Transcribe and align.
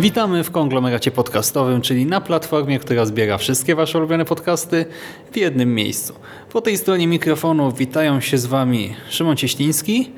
Witamy 0.00 0.44
w 0.44 0.50
konglomeracie 0.50 1.10
podcastowym, 1.10 1.80
czyli 1.80 2.06
na 2.06 2.20
platformie, 2.20 2.78
która 2.78 3.06
zbiera 3.06 3.38
wszystkie 3.38 3.74
Wasze 3.74 3.98
ulubione 3.98 4.24
podcasty 4.24 4.84
w 5.32 5.36
jednym 5.36 5.74
miejscu. 5.74 6.14
Po 6.52 6.60
tej 6.60 6.78
stronie 6.78 7.06
mikrofonu 7.06 7.72
witają 7.72 8.20
się 8.20 8.38
z 8.38 8.46
Wami 8.46 8.96
Szymon 9.08 9.36
Cieśliński 9.36 10.12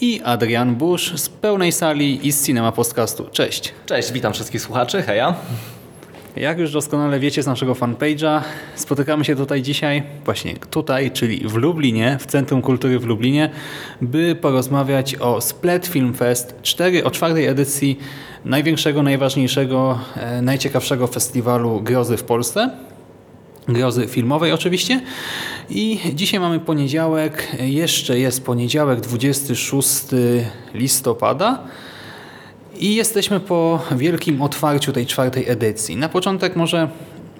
i 0.00 0.20
Adrian 0.24 0.74
Busz 0.74 1.20
z 1.20 1.28
pełnej 1.28 1.72
sali 1.72 2.26
i 2.26 2.32
z 2.32 2.46
Cinema 2.46 2.72
Podcastu. 2.72 3.26
Cześć! 3.32 3.72
Cześć, 3.86 4.12
witam 4.12 4.32
wszystkich 4.32 4.60
słuchaczy, 4.60 5.02
heja. 5.02 5.34
Jak 6.36 6.58
już 6.58 6.72
doskonale 6.72 7.20
wiecie 7.20 7.42
z 7.42 7.46
naszego 7.46 7.74
fanpage'a, 7.74 8.40
spotykamy 8.74 9.24
się 9.24 9.36
tutaj 9.36 9.62
dzisiaj, 9.62 10.02
właśnie 10.24 10.54
tutaj, 10.70 11.10
czyli 11.10 11.48
w 11.48 11.54
Lublinie, 11.54 12.18
w 12.20 12.26
Centrum 12.26 12.62
Kultury 12.62 12.98
w 12.98 13.04
Lublinie, 13.04 13.50
by 14.00 14.34
porozmawiać 14.34 15.14
o 15.14 15.40
Split 15.40 15.86
Film 15.86 16.14
Fest 16.14 16.54
4, 16.62 17.04
o 17.04 17.10
czwartej 17.10 17.46
edycji 17.46 17.98
największego, 18.44 19.02
najważniejszego, 19.02 19.98
e, 20.16 20.42
najciekawszego 20.42 21.06
festiwalu 21.06 21.80
grozy 21.80 22.16
w 22.16 22.22
Polsce. 22.22 22.70
Grozy 23.68 24.06
filmowej 24.08 24.52
oczywiście. 24.52 25.00
I 25.70 25.98
dzisiaj 26.14 26.40
mamy 26.40 26.60
poniedziałek, 26.60 27.48
jeszcze 27.60 28.18
jest 28.18 28.46
poniedziałek 28.46 29.00
26 29.00 30.04
listopada. 30.74 31.62
I 32.78 32.94
jesteśmy 32.94 33.40
po 33.40 33.82
wielkim 33.96 34.42
otwarciu 34.42 34.92
tej 34.92 35.06
czwartej 35.06 35.48
edycji. 35.48 35.96
Na 35.96 36.08
początek 36.08 36.56
może 36.56 36.88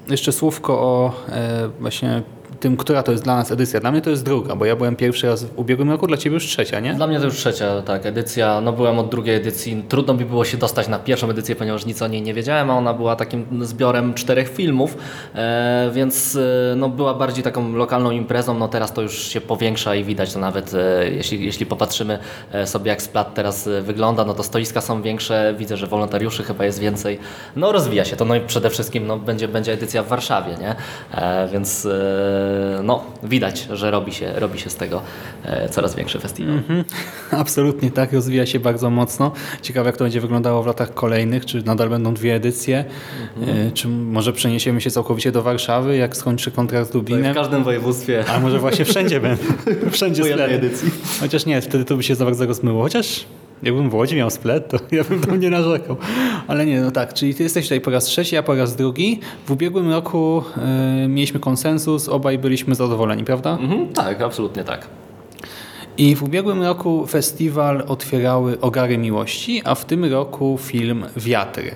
jeszcze 0.08 0.32
słówko 0.32 0.80
o 0.80 1.12
e, 1.28 1.68
właśnie 1.80 2.22
tym, 2.60 2.76
która 2.76 3.02
to 3.02 3.12
jest 3.12 3.24
dla 3.24 3.36
nas 3.36 3.50
edycja. 3.50 3.80
Dla 3.80 3.92
mnie 3.92 4.00
to 4.00 4.10
jest 4.10 4.24
druga, 4.24 4.56
bo 4.56 4.64
ja 4.64 4.76
byłem 4.76 4.96
pierwszy 4.96 5.26
raz 5.26 5.44
w 5.44 5.58
ubiegłym 5.58 5.90
roku, 5.90 6.06
dla 6.06 6.16
Ciebie 6.16 6.34
już 6.34 6.46
trzecia, 6.46 6.80
nie? 6.80 6.94
Dla 6.94 7.06
mnie 7.06 7.18
to 7.18 7.24
już 7.24 7.34
trzecia 7.34 7.82
tak, 7.82 8.06
edycja. 8.06 8.60
No 8.60 8.72
byłem 8.72 8.98
od 8.98 9.10
drugiej 9.10 9.36
edycji. 9.36 9.84
Trudno 9.88 10.14
mi 10.14 10.24
było 10.24 10.44
się 10.44 10.56
dostać 10.56 10.88
na 10.88 10.98
pierwszą 10.98 11.30
edycję, 11.30 11.56
ponieważ 11.56 11.86
nic 11.86 12.02
o 12.02 12.06
niej 12.06 12.22
nie 12.22 12.34
wiedziałem, 12.34 12.70
a 12.70 12.74
ona 12.74 12.94
była 12.94 13.16
takim 13.16 13.64
zbiorem 13.64 14.14
czterech 14.14 14.48
filmów, 14.48 14.96
e, 15.34 15.90
więc 15.92 16.36
e, 16.36 16.76
no, 16.76 16.88
była 16.88 17.14
bardziej 17.14 17.44
taką 17.44 17.72
lokalną 17.72 18.10
imprezą. 18.10 18.58
No 18.58 18.68
teraz 18.68 18.92
to 18.92 19.02
już 19.02 19.18
się 19.18 19.40
powiększa 19.40 19.94
i 19.94 20.04
widać 20.04 20.32
to 20.32 20.38
nawet, 20.38 20.74
e, 20.74 21.10
jeśli, 21.10 21.44
jeśli 21.44 21.66
popatrzymy 21.66 22.18
sobie 22.64 22.88
jak 22.88 23.02
Splat 23.02 23.34
teraz 23.34 23.68
wygląda, 23.82 24.24
no 24.24 24.34
to 24.34 24.42
stoiska 24.42 24.80
są 24.80 25.02
większe, 25.02 25.54
widzę, 25.58 25.76
że 25.76 25.86
wolontariuszy 25.86 26.42
chyba 26.42 26.64
jest 26.64 26.78
więcej. 26.78 27.18
No 27.56 27.72
rozwija 27.72 28.04
się 28.04 28.16
to, 28.16 28.24
no 28.24 28.34
i 28.34 28.40
przede 28.40 28.70
wszystkim 28.70 29.06
no, 29.06 29.18
będzie, 29.18 29.48
będzie 29.48 29.72
edycja 29.72 30.02
w 30.02 30.08
Warszawie, 30.08 30.56
nie? 30.60 30.74
Więc 31.52 31.88
no 32.82 33.04
widać, 33.22 33.68
że 33.72 33.90
robi 33.90 34.12
się, 34.12 34.32
robi 34.34 34.58
się 34.58 34.70
z 34.70 34.76
tego 34.76 35.02
e, 35.44 35.68
coraz 35.68 35.94
większy 35.94 36.18
festiwal. 36.18 36.54
Mhm. 36.54 36.84
Absolutnie 37.42 37.90
tak, 37.90 38.12
rozwija 38.12 38.46
się 38.46 38.60
bardzo 38.60 38.90
mocno. 38.90 39.32
Ciekawe 39.62 39.88
jak 39.88 39.96
to 39.96 40.04
będzie 40.04 40.20
wyglądało 40.20 40.62
w 40.62 40.66
latach 40.66 40.94
kolejnych, 40.94 41.46
czy 41.46 41.62
nadal 41.62 41.88
będą 41.88 42.14
dwie 42.14 42.34
edycje, 42.34 42.84
e, 43.46 43.70
czy 43.70 43.88
może 43.88 44.32
przeniesiemy 44.32 44.80
się 44.80 44.90
całkowicie 44.90 45.32
do 45.32 45.42
Warszawy, 45.42 45.96
jak 45.96 46.16
skończy 46.16 46.50
kontrakt 46.50 46.92
z 46.92 46.96
W 46.96 47.34
każdym 47.34 47.64
województwie 47.64 48.24
A 48.28 48.40
może 48.40 48.58
właśnie 48.58 48.84
wszędzie 48.84 49.20
będą. 49.26 49.44
Wszędzie 49.90 50.24
splet. 50.24 50.52
edycji. 50.52 50.90
Chociaż 51.20 51.46
nie, 51.46 51.60
wtedy 51.60 51.84
to 51.84 51.96
by 51.96 52.02
się 52.02 52.14
za 52.14 52.24
bardzo 52.24 52.46
rozmyło. 52.46 52.82
Chociaż 52.82 53.26
jakbym 53.62 53.90
w 53.90 53.94
Łodzi 53.94 54.16
miał 54.16 54.30
splet, 54.30 54.68
to 54.68 54.78
ja 54.96 55.04
bym 55.04 55.20
tam 55.20 55.40
nie 55.40 55.50
narzekał. 55.50 55.96
Ale 56.46 56.66
nie, 56.66 56.80
no 56.80 56.90
tak, 56.90 57.14
czyli 57.14 57.34
ty 57.34 57.42
jesteś 57.42 57.64
tutaj 57.64 57.80
po 57.80 57.90
raz 57.90 58.04
trzeci, 58.04 58.36
a 58.36 58.42
po 58.42 58.54
raz 58.54 58.76
drugi. 58.76 59.20
W 59.46 59.50
ubiegłym 59.50 59.90
roku 59.90 60.42
e, 60.56 61.08
mieliśmy 61.08 61.40
konsensus, 61.40 62.08
obaj 62.08 62.38
byliśmy 62.38 62.74
zadowoleni, 62.74 63.24
prawda? 63.24 63.50
Mhm, 63.60 63.88
tak, 63.88 64.20
absolutnie 64.20 64.64
tak. 64.64 64.88
I 65.98 66.16
w 66.16 66.22
ubiegłym 66.22 66.62
roku 66.62 67.06
festiwal 67.06 67.84
otwierały 67.88 68.60
Ogary 68.60 68.98
Miłości, 68.98 69.62
a 69.64 69.74
w 69.74 69.84
tym 69.84 70.04
roku 70.04 70.58
film 70.62 71.04
Wiatry. 71.16 71.70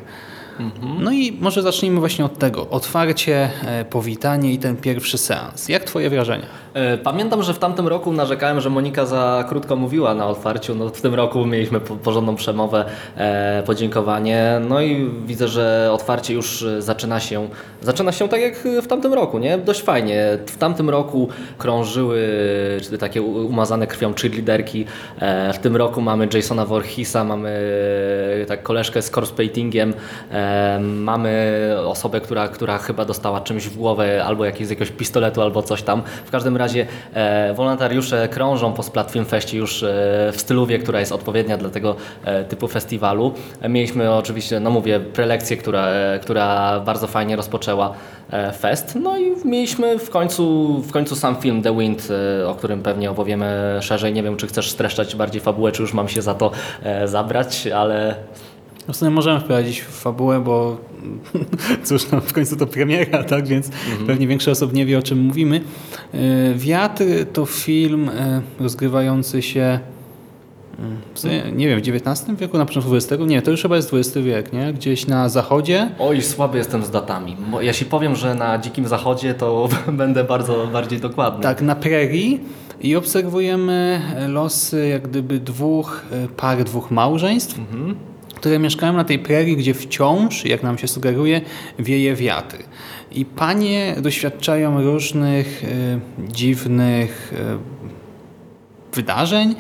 No 1.01 1.13
i 1.13 1.33
może 1.41 1.63
zacznijmy 1.63 2.01
właśnie 2.01 2.25
od 2.25 2.39
tego. 2.39 2.69
Otwarcie, 2.71 3.51
e, 3.65 3.85
powitanie 3.85 4.53
i 4.53 4.59
ten 4.59 4.77
pierwszy 4.77 5.19
seans. 5.19 5.69
Jak 5.69 5.85
twoje 5.85 6.11
wrażenia? 6.11 6.47
E, 6.75 6.99
Pamiętam, 6.99 7.43
że 7.43 7.55
w 7.55 7.59
tamtym 7.59 7.89
roku 7.89 8.13
narzekałem, 8.13 8.61
że 8.61 8.71
Monika 8.71 9.07
za 9.07 9.45
krótko 9.49 9.77
mówiła 9.77 10.15
na 10.15 10.27
otwarciu. 10.27 10.75
No, 10.75 10.89
w 10.89 11.01
tym 11.01 11.15
roku 11.15 11.47
mieliśmy 11.47 11.81
po- 11.81 11.97
porządną 11.97 12.37
przemowę, 12.37 12.85
e, 13.17 13.63
podziękowanie. 13.67 14.61
No 14.69 14.81
i 14.81 15.11
widzę, 15.27 15.49
że 15.49 15.91
otwarcie 15.93 16.35
już 16.35 16.63
e, 16.63 16.83
zaczyna 16.83 17.21
się, 17.21 17.49
zaczyna 17.83 18.13
się 18.13 18.29
tak 18.29 18.41
jak 18.41 18.55
w 18.83 18.87
tamtym 18.87 19.15
roku, 19.15 19.39
nie? 19.39 19.59
Dość 19.59 19.83
fajnie. 19.83 20.39
W 20.47 20.57
tamtym 20.57 20.91
roku 20.91 21.29
krążyły 21.59 22.29
takie 23.01 23.23
umazane 23.23 23.87
krwią 23.87 24.15
cheerleaderki. 24.15 24.85
W 25.55 25.59
tym 25.59 25.77
roku 25.77 26.01
mamy 26.01 26.29
Jasona 26.35 26.67
Voorheesa, 26.67 27.25
mamy 27.25 27.51
tak 28.49 28.63
koleżkę 28.63 29.03
z 29.03 29.11
e, 30.33 30.81
mamy 30.81 31.59
osobę, 31.87 32.21
która, 32.21 32.49
która 32.49 32.79
chyba 32.79 33.05
dostała 33.05 33.41
czymś 33.41 33.67
w 33.69 33.77
głowę 33.77 34.25
albo 34.25 34.45
jakieś, 34.45 34.67
z 34.67 34.71
jakiegoś 34.71 34.91
pistoletu 34.91 35.43
albo 35.43 35.63
coś 35.63 35.83
tam. 35.83 36.03
W 36.27 36.31
każdym 36.31 36.57
razie 36.61 36.87
e, 37.15 37.55
wolontariusze 37.55 38.29
krążą 38.29 38.73
po 38.73 38.83
Splat 38.83 39.11
Film 39.11 39.25
Feście 39.25 39.59
już 39.59 39.83
e, 39.83 39.87
w 40.33 40.41
styluwie, 40.41 40.79
która 40.79 41.01
jest 41.01 41.13
odpowiednia 41.13 41.57
dla 41.57 41.71
tego 41.71 41.97
e, 42.25 42.45
typu 42.45 42.69
festiwalu. 42.69 43.33
Mieliśmy 43.69 44.15
oczywiście, 44.15 44.61
no 44.61 44.71
mówię, 44.71 45.01
prelekcję, 45.01 45.57
która, 45.57 45.87
e, 45.87 46.19
która 46.23 46.81
bardzo 46.81 47.07
fajnie 47.07 47.37
rozpoczęła 47.37 47.93
fest. 48.59 48.99
No 49.03 49.19
i 49.19 49.33
mieliśmy 49.45 49.99
w 49.99 50.11
końcu, 50.11 50.75
w 50.83 50.93
końcu 50.93 51.17
sam 51.17 51.37
film 51.37 51.63
The 51.63 51.79
Wind, 51.79 52.09
o 52.47 52.55
którym 52.55 52.83
pewnie 52.83 53.11
opowiemy 53.11 53.79
szerzej. 53.81 54.13
Nie 54.13 54.23
wiem, 54.23 54.37
czy 54.37 54.47
chcesz 54.47 54.71
streszczać 54.71 55.17
bardziej 55.17 55.41
fabułę, 55.41 55.73
czy 55.73 55.83
już 55.83 55.95
mam 55.95 56.09
się 56.09 56.23
za 56.23 56.35
to 56.35 56.51
zabrać, 57.05 57.67
ale 57.67 58.15
W 58.93 58.97
sumie 58.97 59.11
możemy 59.11 59.41
wprowadzić 59.41 59.81
w 59.81 59.91
fabułę, 59.91 60.41
bo 60.41 60.77
cóż, 61.85 62.11
no, 62.13 62.21
w 62.21 62.33
końcu 62.33 62.57
to 62.57 62.67
premiera, 62.67 63.25
tak? 63.25 63.47
Więc 63.47 63.71
pewnie 64.07 64.27
większość 64.27 64.63
osób 64.63 64.73
nie 64.73 64.87
wie, 64.87 64.99
o 64.99 65.03
czym 65.03 65.21
mówimy. 65.21 65.61
E, 66.15 66.19
Wiatr 66.55 67.05
to 67.33 67.47
film 67.47 68.09
e, 68.09 68.43
rozgrywający 68.61 69.43
się 69.43 69.81
mm, 70.79 70.97
sumie, 71.15 71.43
nie 71.53 71.69
wiem, 71.69 71.81
w 71.81 71.89
XIX 71.89 72.37
wieku, 72.39 72.59
na 72.59 72.67
początku 72.67 72.95
XX? 72.95 73.23
Nie, 73.27 73.43
to 73.43 73.51
już 73.51 73.63
chyba 73.63 73.77
jest 73.77 73.95
XX 73.95 74.17
wiek, 74.17 74.53
nie? 74.53 74.73
Gdzieś 74.73 75.07
na 75.07 75.29
zachodzie. 75.29 75.91
Oj, 75.99 76.23
słaby 76.23 76.59
jestem 76.59 76.85
z 76.85 76.91
datami. 76.91 77.37
Bo 77.51 77.61
Jeśli 77.61 77.87
powiem, 77.87 78.17
że 78.17 78.35
na 78.35 78.59
Dzikim 78.59 78.89
Zachodzie, 78.89 79.35
to 79.35 79.69
będę 79.93 80.25
bardzo 80.25 80.67
bardziej 80.67 81.01
dokładny. 81.01 81.43
Tak, 81.43 81.63
na 81.63 81.75
prerii 81.75 82.41
i 82.81 82.97
obserwujemy 82.97 84.01
losy 84.29 84.89
jak 84.89 85.09
gdyby 85.09 85.41
dwóch 85.41 86.05
e, 86.13 86.29
par, 86.29 86.65
dwóch 86.65 86.91
małżeństw, 86.91 87.61
które 88.41 88.59
mieszkają 88.59 88.93
na 88.93 89.05
tej 89.05 89.19
prerii, 89.19 89.57
gdzie 89.57 89.75
wciąż, 89.75 90.45
jak 90.45 90.63
nam 90.63 90.79
się 90.79 90.89
sugeruje, 90.89 91.41
wieje 91.79 92.15
wiatr. 92.15 92.57
I 93.13 93.25
panie 93.25 93.97
doświadczają 94.03 94.83
różnych 94.83 95.65
e, 95.65 96.29
dziwnych 96.33 97.33
e, 97.37 97.59
wydarzeń. 98.97 99.55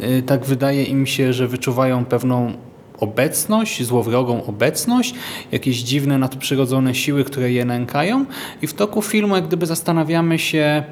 E, 0.00 0.22
tak 0.22 0.44
wydaje 0.44 0.84
im 0.84 1.06
się, 1.06 1.32
że 1.32 1.48
wyczuwają 1.48 2.04
pewną 2.04 2.52
obecność, 2.98 3.82
złowrogą 3.82 4.44
obecność, 4.44 5.14
jakieś 5.52 5.76
dziwne 5.76 6.18
nadprzyrodzone 6.18 6.94
siły, 6.94 7.24
które 7.24 7.52
je 7.52 7.64
nękają 7.64 8.24
i 8.62 8.66
w 8.66 8.74
toku 8.74 9.02
filmu 9.02 9.36
jak 9.36 9.46
gdyby 9.46 9.66
zastanawiamy 9.66 10.38
się, 10.38 10.84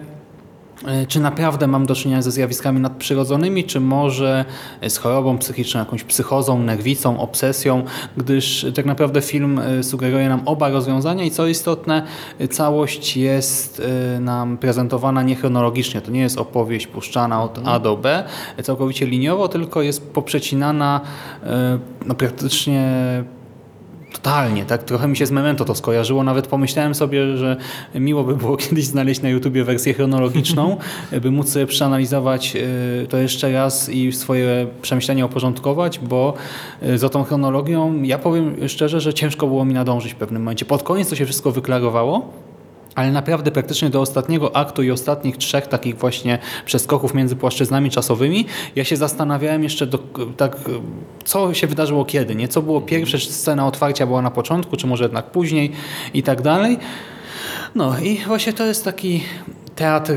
czy 1.09 1.21
naprawdę 1.21 1.67
mam 1.67 1.87
do 1.87 1.95
czynienia 1.95 2.23
ze 2.23 2.31
zjawiskami 2.31 2.81
nadprzyrodzonymi, 2.81 3.65
czy 3.65 3.81
może 3.81 4.45
z 4.89 4.97
chorobą 4.97 5.39
psychiczną, 5.39 5.81
jakąś 5.81 6.05
psychozą, 6.05 6.59
nerwicą, 6.59 7.21
obsesją, 7.21 7.85
gdyż 8.17 8.67
tak 8.75 8.87
naprawdę 8.87 9.21
film 9.21 9.59
e, 9.59 9.83
sugeruje 9.83 10.29
nam 10.29 10.43
oba 10.45 10.69
rozwiązania 10.69 11.25
i 11.25 11.31
co 11.31 11.47
istotne, 11.47 12.03
e, 12.39 12.49
całość 12.49 13.17
jest 13.17 13.83
e, 14.17 14.21
nam 14.21 14.59
prezentowana 14.59 15.23
niechronologicznie. 15.23 16.01
To 16.01 16.11
nie 16.11 16.21
jest 16.21 16.39
opowieść 16.39 16.87
puszczana 16.87 17.43
od 17.43 17.61
A 17.65 17.79
do 17.79 17.97
B, 17.97 18.25
e, 18.57 18.63
całkowicie 18.63 19.07
liniowo, 19.07 19.49
tylko 19.49 19.83
jest 19.83 20.11
poprzecinana 20.13 21.01
e, 21.43 21.79
no, 22.07 22.15
praktycznie 22.15 22.85
Totalnie, 24.15 24.65
tak. 24.65 24.83
Trochę 24.83 25.09
mi 25.09 25.17
się 25.17 25.27
z 25.27 25.31
Memento 25.31 25.65
to 25.65 25.75
skojarzyło. 25.75 26.25
Nawet 26.25 26.47
pomyślałem 26.47 26.95
sobie, 26.95 27.37
że 27.37 27.57
miło 27.95 28.25
by 28.25 28.37
było 28.37 28.57
kiedyś 28.69 28.85
znaleźć 28.85 29.23
na 29.23 29.29
YouTubie 29.29 29.65
wersję 29.65 29.95
chronologiczną, 29.95 30.77
by 31.23 31.31
móc 31.31 31.49
sobie 31.49 31.67
przeanalizować 31.67 32.57
y, 32.57 33.07
to 33.07 33.19
jeszcze 33.19 33.53
raz 33.53 33.89
i 33.89 34.13
swoje 34.13 34.67
przemyślenia 34.83 35.27
uporządkować, 35.27 35.99
bo 35.99 36.35
y, 36.83 36.99
za 36.99 37.09
tą 37.09 37.25
chronologią, 37.25 38.03
ja 38.03 38.19
powiem 38.19 38.69
szczerze, 38.69 39.01
że 39.01 39.15
ciężko 39.15 39.47
było 39.47 39.65
mi 39.65 39.75
nadążyć 39.75 40.13
w 40.13 40.17
pewnym 40.17 40.43
momencie. 40.43 40.65
Pod 40.65 40.83
koniec 40.83 41.09
to 41.09 41.17
się 41.17 41.25
wszystko 41.25 41.53
wyklarowało, 41.53 42.33
ale 42.95 43.13
naprawdę 43.13 43.51
praktycznie 43.51 43.91
do 43.91 44.01
ostatniego 44.01 44.57
aktu 44.57 44.83
i 44.83 44.91
ostatnich 44.91 45.37
trzech 45.37 45.67
takich 45.67 45.99
właśnie 45.99 46.39
przeskoków 46.65 47.15
między 47.15 47.37
płaszczyznami 47.37 47.91
czasowymi, 47.91 48.47
ja 48.77 48.85
się 48.85 48.97
zastanawiałem 48.97 49.63
jeszcze 49.63 49.87
do, 49.87 49.99
tak, 50.37 50.57
co 51.25 51.55
się 51.55 51.67
wydarzyło 51.67 52.05
kiedy, 52.05 52.35
nie? 52.35 52.49
Co 52.49 52.63
było 52.63 52.81
pierwsze, 52.81 53.19
czy 53.19 53.33
scena 53.33 53.67
otwarcia 53.67 54.07
była 54.07 54.23
na 54.23 54.31
początku, 54.31 54.77
czy 54.77 54.87
może 54.87 55.05
jednak 55.05 55.31
później 55.31 55.73
i 56.15 56.23
tak 56.23 56.43
dalej. 56.43 56.79
No 57.75 57.99
i 57.99 58.19
właśnie 58.27 58.53
to 58.53 58.65
jest 58.65 58.85
taki 58.85 59.23
teatr 59.77 60.15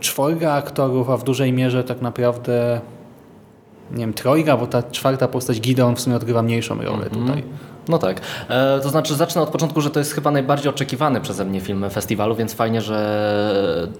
czworga 0.00 0.52
aktorów, 0.52 1.10
a 1.10 1.16
w 1.16 1.24
dużej 1.24 1.52
mierze 1.52 1.84
tak 1.84 2.02
naprawdę 2.02 2.80
nie 3.90 3.98
wiem, 3.98 4.12
trojga, 4.12 4.56
bo 4.56 4.66
ta 4.66 4.82
czwarta 4.82 5.28
postać 5.28 5.60
Gideon 5.60 5.96
w 5.96 6.00
sumie 6.00 6.16
odgrywa 6.16 6.42
mniejszą 6.42 6.82
rolę 6.82 7.10
tutaj. 7.10 7.42
No 7.88 7.98
tak. 7.98 8.20
E, 8.48 8.80
to 8.82 8.88
znaczy 8.88 9.14
zacznę 9.14 9.42
od 9.42 9.50
początku, 9.50 9.80
że 9.80 9.90
to 9.90 9.98
jest 9.98 10.12
chyba 10.14 10.30
najbardziej 10.30 10.70
oczekiwany 10.70 11.20
przeze 11.20 11.44
mnie 11.44 11.60
film 11.60 11.90
festiwalu, 11.90 12.34
więc 12.34 12.54
fajnie, 12.54 12.80
że 12.80 12.98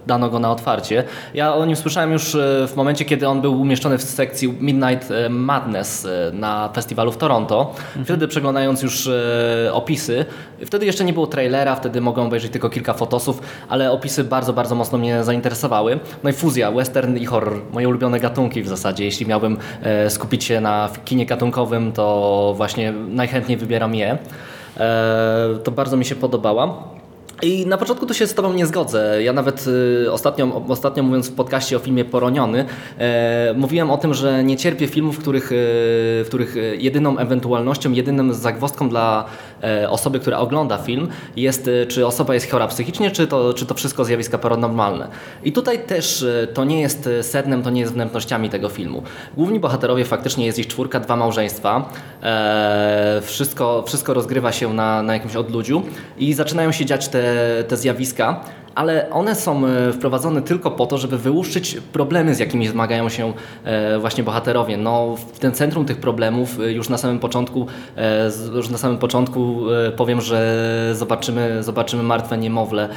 dano 0.07 0.29
go 0.29 0.39
na 0.39 0.51
otwarcie. 0.51 1.03
Ja 1.33 1.55
o 1.55 1.65
nim 1.65 1.75
słyszałem 1.75 2.11
już 2.11 2.35
e, 2.35 2.67
w 2.67 2.75
momencie, 2.75 3.05
kiedy 3.05 3.27
on 3.27 3.41
był 3.41 3.61
umieszczony 3.61 3.97
w 3.97 4.03
sekcji 4.03 4.57
Midnight 4.59 5.11
e, 5.11 5.29
Madness 5.29 6.05
e, 6.05 6.31
na 6.33 6.69
festiwalu 6.73 7.11
w 7.11 7.17
Toronto. 7.17 7.75
Wtedy 8.05 8.27
przeglądając 8.27 8.81
już 8.81 9.09
opisy, 9.71 10.25
wtedy 10.65 10.85
jeszcze 10.85 11.03
nie 11.03 11.13
było 11.13 11.27
trailera, 11.27 11.75
wtedy 11.75 12.01
mogłem 12.01 12.27
obejrzeć 12.27 12.51
tylko 12.51 12.69
kilka 12.69 12.93
fotosów, 12.93 13.41
ale 13.69 13.91
opisy 13.91 14.23
bardzo, 14.23 14.53
bardzo 14.53 14.75
mocno 14.75 14.97
mnie 14.97 15.23
zainteresowały. 15.23 15.99
No 16.23 16.29
i 16.29 16.33
fuzja, 16.33 16.71
western 16.71 17.17
i 17.17 17.25
horror, 17.25 17.61
moje 17.71 17.87
ulubione 17.87 18.19
gatunki 18.19 18.63
w 18.63 18.67
zasadzie. 18.67 19.05
Jeśli 19.05 19.25
miałbym 19.25 19.57
skupić 20.09 20.43
się 20.43 20.61
na 20.61 20.89
kinie 21.05 21.25
gatunkowym, 21.25 21.91
to 21.91 22.53
właśnie 22.57 22.91
najchętniej 22.91 23.57
wybieram 23.57 23.72
je. 23.95 24.17
E, 24.77 25.59
to 25.63 25.71
bardzo 25.71 25.97
mi 25.97 26.05
się 26.05 26.15
podobała. 26.15 26.92
I 27.43 27.65
na 27.67 27.77
początku 27.77 28.05
to 28.05 28.13
się 28.13 28.27
z 28.27 28.33
Tobą 28.33 28.53
nie 28.53 28.65
zgodzę. 28.65 29.23
Ja 29.23 29.33
nawet 29.33 29.65
y, 30.05 30.11
ostatnio, 30.11 30.61
ostatnio 30.67 31.03
mówiąc 31.03 31.29
w 31.29 31.35
podcaście 31.35 31.77
o 31.77 31.79
filmie 31.79 32.05
Poroniony, 32.05 32.65
e, 32.97 33.53
mówiłem 33.57 33.91
o 33.91 33.97
tym, 33.97 34.13
że 34.13 34.43
nie 34.43 34.57
cierpię 34.57 34.87
filmów, 34.87 35.15
w 35.15 35.19
których, 35.19 35.51
y, 35.51 35.55
w 36.23 36.25
których 36.27 36.57
y, 36.57 36.77
jedyną 36.79 37.17
ewentualnością, 37.17 37.91
jedynym 37.91 38.33
zagwozdką 38.33 38.89
dla 38.89 39.25
e, 39.63 39.89
osoby, 39.89 40.19
która 40.19 40.37
ogląda 40.37 40.77
film 40.77 41.07
jest, 41.35 41.69
czy 41.87 42.07
osoba 42.07 42.33
jest 42.33 42.51
chora 42.51 42.67
psychicznie, 42.67 43.11
czy 43.11 43.27
to, 43.27 43.53
czy 43.53 43.65
to 43.65 43.73
wszystko 43.73 44.05
zjawiska 44.05 44.37
paranormalne. 44.37 45.07
I 45.43 45.51
tutaj 45.51 45.85
też 45.85 46.25
to 46.53 46.63
nie 46.63 46.81
jest 46.81 47.09
sednem, 47.21 47.63
to 47.63 47.69
nie 47.69 47.81
jest 47.81 47.93
wnętrznościami 47.93 48.49
tego 48.49 48.69
filmu. 48.69 49.03
Główni 49.37 49.59
bohaterowie 49.59 50.05
faktycznie 50.05 50.45
jest 50.45 50.59
ich 50.59 50.67
czwórka, 50.67 50.99
dwa 50.99 51.15
małżeństwa. 51.15 51.89
E, 52.23 53.21
wszystko, 53.23 53.83
wszystko 53.87 54.13
rozgrywa 54.13 54.51
się 54.51 54.73
na, 54.73 55.03
na 55.03 55.13
jakimś 55.13 55.35
odludziu 55.35 55.83
i 56.17 56.33
zaczynają 56.33 56.71
się 56.71 56.85
dziać 56.85 57.07
te, 57.07 57.32
te 57.67 57.77
zjawiska, 57.77 58.43
ale 58.75 59.09
one 59.09 59.35
są 59.35 59.65
e, 59.65 59.93
wprowadzone 59.93 60.41
tylko 60.41 60.71
po 60.71 60.85
to, 60.85 60.97
żeby 60.97 61.17
wyłuszczyć 61.17 61.77
problemy, 61.93 62.35
z 62.35 62.39
jakimi 62.39 62.67
zmagają 62.67 63.09
się 63.09 63.33
e, 63.63 63.99
właśnie 63.99 64.23
bohaterowie. 64.23 64.77
No, 64.77 65.15
w 65.33 65.39
tym 65.39 65.51
centrum 65.51 65.85
tych 65.85 65.97
problemów 65.97 66.59
e, 66.59 66.71
już 66.71 66.89
na 66.89 66.97
samym 66.97 67.19
początku, 67.19 67.67
już 68.55 68.69
na 68.69 68.77
samym 68.77 68.97
początku 68.97 69.61
powiem, 69.97 70.21
że 70.21 70.91
zobaczymy, 70.93 71.63
zobaczymy 71.63 72.03
martwe 72.03 72.37
niemowlę. 72.37 72.89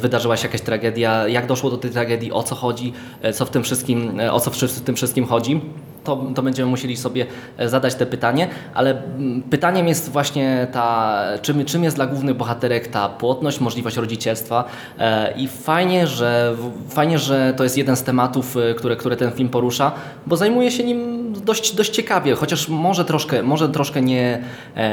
Wydarzyła 0.00 0.36
się 0.36 0.46
jakaś 0.48 0.60
tragedia. 0.60 1.28
Jak 1.28 1.46
doszło 1.46 1.70
do 1.70 1.76
tej 1.76 1.90
tragedii? 1.90 2.32
O 2.32 2.42
co 2.42 2.54
chodzi? 2.54 2.92
Co 3.32 3.44
w 3.44 3.50
tym 3.50 3.62
wszystkim, 3.62 4.20
o 4.30 4.40
co 4.40 4.50
w 4.50 4.80
tym 4.80 4.96
wszystkim 4.96 5.26
chodzi? 5.26 5.60
To, 6.04 6.24
to 6.34 6.42
będziemy 6.42 6.70
musieli 6.70 6.96
sobie 6.96 7.26
e, 7.58 7.68
zadać 7.68 7.94
te 7.94 8.06
pytanie, 8.06 8.48
ale 8.74 8.90
mm, 8.90 9.42
pytaniem 9.42 9.88
jest 9.88 10.10
właśnie 10.10 10.66
ta, 10.72 11.20
czym, 11.42 11.64
czym 11.64 11.84
jest 11.84 11.96
dla 11.96 12.06
głównych 12.06 12.36
bohaterek 12.36 12.88
ta 12.88 13.08
płodność, 13.08 13.60
możliwość 13.60 13.96
rodzicielstwa 13.96 14.64
e, 14.98 15.34
i 15.36 15.48
fajnie, 15.48 16.06
że, 16.06 16.56
fajnie, 16.88 17.18
że 17.18 17.54
to 17.56 17.64
jest 17.64 17.78
jeden 17.78 17.96
z 17.96 18.02
tematów, 18.02 18.56
e, 18.56 18.74
które, 18.74 18.96
które 18.96 19.16
ten 19.16 19.32
film 19.32 19.48
porusza, 19.48 19.92
bo 20.26 20.36
zajmuje 20.36 20.70
się 20.70 20.84
nim 20.84 21.32
dość, 21.44 21.74
dość 21.74 21.90
ciekawie, 21.90 22.34
chociaż 22.34 22.68
może 22.68 23.04
troszkę, 23.04 23.42
może 23.42 23.68
troszkę 23.68 24.02
nie, 24.02 24.42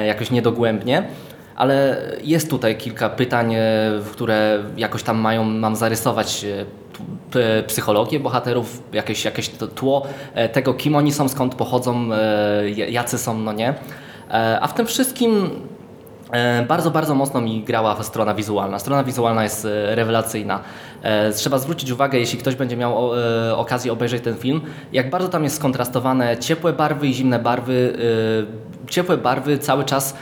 jakoś 0.05 0.31
niedogłębnie, 0.31 1.03
ale 1.61 2.01
jest 2.23 2.49
tutaj 2.49 2.77
kilka 2.77 3.09
pytań, 3.09 3.55
e, 3.55 3.59
które 4.11 4.63
jakoś 4.77 5.03
tam 5.03 5.17
mają 5.17 5.43
mam 5.43 5.75
zarysować 5.75 6.45
e, 7.35 7.63
psychologię 7.63 8.19
bohaterów, 8.19 8.83
jakieś, 8.93 9.25
jakieś 9.25 9.49
tło 9.49 10.07
e, 10.33 10.49
tego, 10.49 10.73
kim 10.73 10.95
oni 10.95 11.11
są, 11.11 11.29
skąd 11.29 11.55
pochodzą, 11.55 12.09
jacy 12.89 13.17
są, 13.17 13.37
no 13.37 13.53
nie. 13.53 13.73
A 14.61 14.67
w 14.67 14.73
tym 14.73 14.85
wszystkim 14.85 15.49
Bardzo, 16.67 16.91
bardzo 16.91 17.15
mocno 17.15 17.41
mi 17.41 17.63
grała 17.63 18.03
strona 18.03 18.33
wizualna. 18.33 18.79
Strona 18.79 19.03
wizualna 19.03 19.43
jest 19.43 19.67
rewelacyjna. 19.85 20.59
Trzeba 21.35 21.57
zwrócić 21.57 21.91
uwagę, 21.91 22.19
jeśli 22.19 22.39
ktoś 22.39 22.55
będzie 22.55 22.77
miał 22.77 23.11
okazję 23.55 23.91
obejrzeć 23.93 24.23
ten 24.23 24.35
film, 24.35 24.61
jak 24.93 25.09
bardzo 25.09 25.29
tam 25.29 25.43
jest 25.43 25.55
skontrastowane 25.55 26.37
ciepłe 26.37 26.73
barwy 26.73 27.07
i 27.07 27.13
zimne 27.13 27.39
barwy. 27.39 27.93
Ciepłe 28.89 29.17
barwy 29.17 29.57
cały 29.57 29.83
czas 29.83 30.15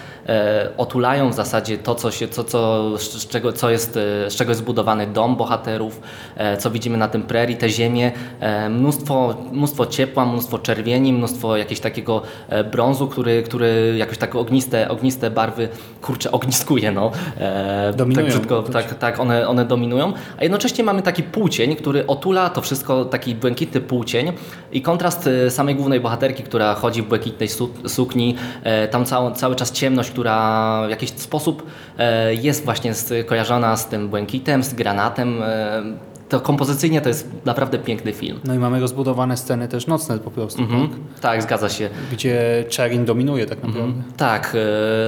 otulają 0.78 1.30
w 1.30 1.34
zasadzie 1.34 1.78
to, 1.78 1.96
co, 1.96 2.12
się, 2.12 2.28
co, 2.28 2.44
co, 2.44 2.98
z, 2.98 3.28
czego, 3.28 3.54
co 3.54 3.70
jest, 3.70 3.98
e, 3.98 4.32
z 4.32 4.36
czego 4.36 4.52
jest 4.52 4.62
zbudowany 4.62 5.08
dom 5.08 5.36
bohaterów, 5.36 6.02
e, 6.36 6.58
co 6.58 6.72
widzimy 6.72 6.98
na 6.98 7.08
tym 7.08 7.24
prerii, 7.24 7.58
te 7.58 7.70
ziemię. 7.70 8.12
E, 8.40 8.70
Mnóstwo, 8.70 9.36
mnóstwo 9.52 9.86
ciepła, 9.86 10.26
mnóstwo 10.26 10.60
czerwieni, 10.60 11.14
mnóstwo 11.14 11.58
jakiegoś 11.58 11.80
takiego 11.80 12.22
e, 12.50 12.64
brązu, 12.64 13.08
który, 13.08 13.44
który 13.44 13.96
jakoś 13.98 14.18
tak 14.18 14.36
ogniste, 14.36 14.90
ogniste 14.90 15.32
barwy, 15.32 15.70
kurczę, 16.02 16.32
ogniskuje, 16.32 16.92
no. 16.92 17.12
E, 17.38 17.94
Dominują. 17.96 18.26
Tak, 18.28 18.36
brzydko, 18.36 18.64
tak, 18.64 18.94
tak 18.98 19.20
one, 19.20 19.48
one 19.48 19.66
dominują. 19.66 20.14
A 20.38 20.44
jednocześnie 20.44 20.84
mamy 20.84 21.02
taki 21.02 21.24
półcień, 21.24 21.76
który 21.76 22.08
otula 22.08 22.50
to 22.50 22.62
wszystko, 22.62 23.06
taki 23.06 23.36
błękitny 23.36 23.82
półcień 23.82 24.32
i 24.72 24.82
kontrast 24.82 25.28
e, 25.28 25.52
samej 25.52 25.76
głównej 25.76 26.00
bohaterki, 26.00 26.44
która 26.44 26.76
chodzi 26.76 27.02
w 27.02 27.08
błękitnej 27.08 27.50
su 27.50 27.70
sukni, 27.88 28.36
e, 28.64 28.88
tam 28.88 29.06
całą, 29.06 29.32
cały 29.32 29.56
czas 29.56 29.72
ciemność, 29.72 30.10
która 30.20 30.84
w 30.88 30.90
jakiś 30.90 31.10
sposób 31.10 31.64
e, 31.98 32.34
jest 32.36 32.66
właśnie 32.66 32.94
kojarzona 33.26 33.78
z 33.78 33.88
tym 33.88 34.10
błękitem, 34.10 34.64
z 34.64 34.74
granatem. 34.74 35.44
E, 35.44 35.84
to 36.30 36.40
kompozycyjnie 36.40 37.02
to 37.02 37.10
jest 37.10 37.30
naprawdę 37.46 37.78
piękny 37.78 38.14
film. 38.14 38.40
No 38.44 38.54
i 38.54 38.58
mamy 38.60 38.80
rozbudowane 38.80 39.38
sceny 39.38 39.68
też 39.68 39.88
nocne 39.88 40.20
po 40.20 40.32
prostu, 40.32 40.62
Mhm. 40.62 40.90
tak? 40.90 41.00
Tak, 41.22 41.44
zgadza 41.44 41.70
się. 41.70 41.90
gdzie 42.12 42.66
Cherin 42.78 43.06
dominuje 43.06 43.46
tak 43.46 43.64
naprawdę. 43.64 43.94
Tak, 44.18 44.56
e, 44.56 44.60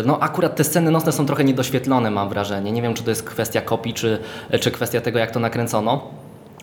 no 0.06 0.19
akurat 0.19 0.56
te 0.56 0.63
sceny 0.63 0.91
nocne 0.91 1.12
są 1.12 1.25
trochę 1.25 1.44
niedoświetlone, 1.44 2.12
mam 2.12 2.30
wrażenie. 2.30 2.72
Nie 2.72 2.82
wiem, 2.82 2.94
czy 2.94 3.03
to 3.03 3.10
jest 3.10 3.24
kwestia 3.24 3.62
kopii, 3.62 3.94
czy, 3.94 4.18
czy 4.60 4.72
kwestia 4.72 5.01
tego, 5.01 5.20
jak 5.20 5.32
to 5.32 5.39
nakręcono. 5.39 6.01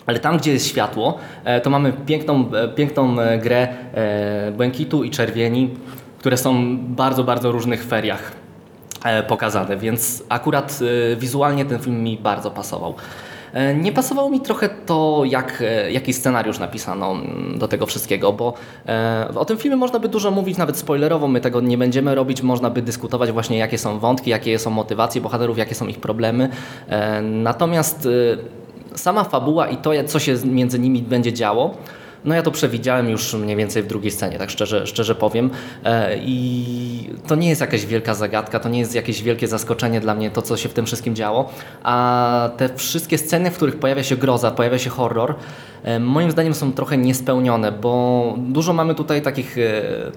Ale 0.05 0.19
tam, 0.19 0.37
gdzie 0.37 0.53
jest 0.53 0.67
światło, 0.67 1.17
to 1.63 1.69
mamy 1.69 1.93
piękną, 2.05 2.45
piękną 2.75 3.15
grę 3.41 3.67
błękitu 4.57 5.03
i 5.03 5.09
czerwieni, 5.11 5.69
które 6.19 6.37
są 6.37 6.77
bardzo, 6.77 7.23
bardzo 7.23 7.51
różnych 7.51 7.83
feriach 7.83 8.31
e, 9.03 9.23
pokazane, 9.23 9.77
więc 9.77 10.23
akurat 10.29 10.79
e, 11.13 11.15
wizualnie 11.15 11.65
ten 11.65 11.79
film 11.79 12.03
mi 12.03 12.17
bardzo 12.17 12.51
pasował. 12.51 12.93
E, 13.53 13.75
Nie 13.75 13.91
pasowało 13.91 14.29
mi 14.29 14.39
trochę 14.39 14.69
to, 14.69 15.21
jak, 15.25 15.63
jaki 15.91 16.13
scenariusz 16.13 16.59
napisano 16.59 17.11
mm, 17.11 17.59
do 17.59 17.67
tego 17.67 17.85
wszystkiego, 17.85 18.33
bo 18.33 18.53
o 19.35 19.45
tym 19.45 19.57
filmie 19.57 19.77
można 19.77 19.99
by 19.99 20.09
dużo 20.09 20.31
mówić, 20.31 20.57
nawet 20.57 20.77
spoilerowo, 20.77 21.27
my 21.27 21.41
tego 21.41 21.61
nie 21.61 21.77
będziemy 21.77 22.15
robić, 22.15 22.41
można 22.41 22.69
by 22.69 22.81
dyskutować 22.81 23.31
właśnie 23.31 23.57
jakie 23.57 23.77
są 23.77 23.99
wątki, 23.99 24.29
jakie 24.29 24.59
są 24.59 24.69
motywacje 24.69 25.21
bohaterów, 25.21 25.57
jakie 25.57 25.75
są 25.75 25.87
ich 25.87 25.99
problemy. 25.99 26.49
Natomiast 27.21 28.07
sama 28.95 29.23
fabuła 29.23 29.67
i 29.67 29.77
to, 29.77 29.91
co 30.07 30.19
się 30.19 30.35
między 30.45 30.79
nimi 30.79 31.01
będzie 31.01 31.33
działo, 31.33 31.77
no 32.25 32.35
ja 32.35 32.41
to 32.41 32.51
przewidziałem 32.51 33.09
już 33.09 33.33
mniej 33.33 33.55
więcej 33.55 33.83
w 33.83 33.87
drugiej 33.87 34.11
scenie, 34.11 34.37
tak 34.37 34.49
szczerze, 34.49 34.87
szczerze 34.87 35.15
powiem. 35.15 35.49
E, 35.83 36.17
I 36.17 37.09
to 37.27 37.35
nie 37.35 37.49
jest 37.49 37.61
jakaś 37.61 37.85
wielka 37.85 38.13
zagadka, 38.13 38.59
to 38.59 38.69
nie 38.69 38.79
jest 38.79 38.95
jakieś 38.95 39.23
wielkie 39.23 39.47
zaskoczenie 39.47 40.01
dla 40.01 40.15
mnie 40.15 40.31
to, 40.31 40.41
co 40.41 40.57
się 40.57 40.69
w 40.69 40.73
tym 40.73 40.85
wszystkim 40.85 41.15
działo. 41.15 41.49
A 41.83 42.49
te 42.57 42.69
wszystkie 42.75 43.17
sceny, 43.17 43.51
w 43.51 43.55
których 43.55 43.79
pojawia 43.79 44.03
się 44.03 44.17
groza, 44.17 44.51
pojawia 44.51 44.77
się 44.77 44.89
horror, 44.89 45.35
e, 45.83 45.99
moim 45.99 46.31
zdaniem 46.31 46.53
są 46.53 46.73
trochę 46.73 46.97
niespełnione, 46.97 47.71
bo 47.71 48.35
dużo 48.37 48.73
mamy 48.73 48.95
tutaj 48.95 49.21
takich 49.21 49.57
e, 49.57 49.61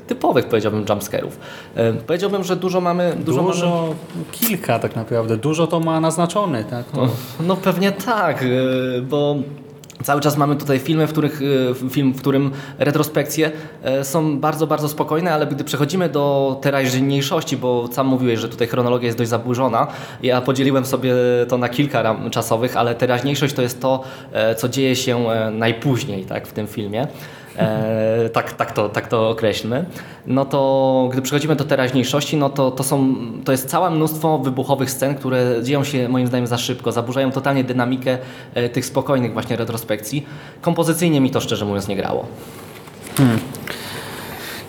typowych, 0.07 0.47
powiedziałbym, 0.47 0.85
jumpscarów. 0.89 1.39
E, 1.75 1.93
Powiedziałbym, 1.93 2.45
że 2.45 2.57
dużo 2.57 2.81
mamy... 2.81 3.17
Dużo, 3.25 3.43
Dużo, 3.43 3.67
mamy 3.71 3.95
kilka 4.33 4.79
tak 4.79 4.97
naprawdę. 4.97 5.37
Dużo 5.37 5.67
to 5.67 5.81
ma 5.81 6.01
naznaczone, 6.01 6.65
tak? 6.65 6.87
To, 6.87 7.09
no 7.41 7.57
pewnie 7.57 7.93
tak, 7.93 8.45
bo 9.03 9.37
Cały 10.03 10.21
czas 10.21 10.37
mamy 10.37 10.57
tutaj 10.57 10.79
filmy, 10.79 11.07
w 11.07 11.13
których, 11.13 11.41
e, 11.87 11.91
film, 11.91 12.13
w 12.13 12.21
którym 12.21 12.51
retrospekcje 12.79 13.51
e, 13.83 14.05
są 14.05 14.39
bardzo, 14.39 14.67
bardzo 14.67 14.89
spokojne, 14.89 15.35
ale 15.35 15.47
gdy 15.47 15.65
przechodzimy 15.65 16.09
do 16.09 16.59
teraźniejszości, 16.63 17.57
bo 17.57 17.89
sam 17.93 18.07
mówiłeś, 18.07 18.41
że 18.41 18.49
tutaj 18.49 18.67
chronologia 18.67 19.07
jest 19.07 19.19
dość 19.19 19.31
zaburzona, 19.31 19.87
ja 20.23 20.41
podzieliłem 20.41 20.87
sobie 20.87 21.15
to 21.49 21.59
na 21.59 21.69
kilka 21.69 22.03
ram 22.03 22.31
czasowych, 22.31 22.77
ale 22.77 22.95
teraźniejszość 22.95 23.55
to 23.55 23.63
jest 23.63 23.81
to, 23.81 24.05
e, 24.33 24.55
co 24.55 24.69
dzieje 24.69 24.97
się 24.97 25.31
e, 25.31 25.51
najpóźniej 25.51 26.25
tak, 26.25 26.47
w 26.47 26.53
tym 26.53 26.67
filmie. 26.67 27.07
E, 27.59 28.29
tak, 28.33 28.53
tak, 28.53 28.73
to, 28.73 28.89
tak 28.89 29.09
to 29.09 29.31
określmy. 29.31 29.85
No 30.27 30.45
to 30.45 31.09
gdy 31.13 31.23
przechodzimy 31.23 31.57
do 31.57 31.65
teraźniejszości, 31.65 32.37
no 32.37 32.51
to, 32.51 32.71
to, 32.71 32.85
są, 32.85 33.15
to 33.45 33.53
jest 33.53 33.69
całe 33.69 33.91
mnóstwo 33.91 34.39
wybuchowych 34.39 34.91
scen, 34.91 35.15
które 35.15 35.63
dzieją 35.63 35.85
się 35.85 36.09
moim 36.09 36.27
zdaniem 36.27 36.47
za 36.47 36.59
szybko, 36.59 36.93
zaburzają 36.93 37.31
totalnie 37.31 37.65
dynamikę 37.65 38.19
e, 38.55 38.69
tych 38.69 38.87
spokojnych 38.87 39.33
właśnie 39.33 39.57
retrospekcji. 39.57 40.27
Kompozycyjnie 40.61 41.21
mi 41.21 41.31
to 41.31 41.41
szczerze 41.41 41.65
mówiąc 41.65 41.89
nie 41.89 41.97
grało. 41.97 42.27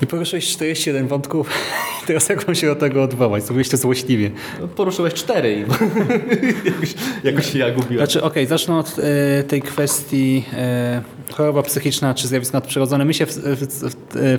I 0.04 0.08
poruszyłeś 0.08 0.48
41 0.48 1.08
wątków. 1.08 1.50
I 2.04 2.08
teraz 2.08 2.30
jak 2.30 2.48
mam 2.48 2.56
się 2.56 2.68
do 2.68 2.76
tego 2.76 3.04
odwołać? 3.04 3.44
Zrobiłeś 3.44 3.70
to 3.70 3.78
złośliwie. 3.78 4.32
Poruszyłeś 4.76 5.14
cztery 5.14 5.54
i 5.54 5.60
jakoś, 6.72 6.94
jakoś 7.24 7.52
się 7.52 7.60
ja 7.60 7.72
gubiłem. 7.72 7.98
Znaczy, 7.98 8.24
okej, 8.24 8.46
zacznę 8.48 8.78
od 8.78 8.96
e, 9.00 9.44
tej 9.44 9.62
kwestii 9.62 10.46
e, 10.54 11.02
choroba 11.32 11.64
psychiczna 11.64 12.14
czy 12.14 12.28
zjawisko 12.28 12.58
nadprzyrodzone. 12.58 13.06
My 13.06 13.14
się 13.14 13.26
w, 13.26 13.32
w, 13.36 13.66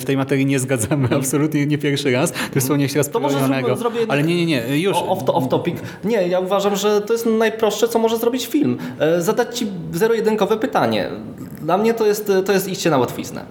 w, 0.00 0.04
tej 0.04 0.16
materii 0.16 0.46
nie 0.46 0.58
zgadzamy 0.58 1.08
absolutnie 1.16 1.66
nie 1.66 1.78
pierwszy 1.78 2.12
raz. 2.12 2.32
Ty 2.52 2.60
wspomniałeś 2.60 2.94
raz 2.94 3.10
To 3.10 3.20
może 3.20 3.38
zrób- 3.38 3.78
zrobię- 3.78 4.06
Ale 4.08 4.22
nie, 4.22 4.36
nie, 4.36 4.46
nie, 4.46 4.78
już. 4.78 4.96
Off, 4.96 5.24
to, 5.24 5.34
off 5.34 5.48
topic. 5.48 5.76
Nie, 6.04 6.28
ja 6.28 6.40
uważam, 6.40 6.76
że 6.76 7.00
to 7.00 7.12
jest 7.12 7.26
najprostsze, 7.26 7.88
co 7.88 7.98
może 7.98 8.16
zrobić 8.16 8.46
film. 8.46 8.78
E, 8.98 9.22
Zadać 9.22 9.58
ci 9.58 9.66
zero-jedynkowe 9.92 10.56
pytanie. 10.56 11.10
Dla 11.64 11.78
mnie 11.78 11.94
to 11.94 12.06
jest, 12.06 12.32
to 12.46 12.52
jest 12.52 12.68
iście 12.68 12.90
na 12.90 12.98
łatwiznę. 12.98 13.44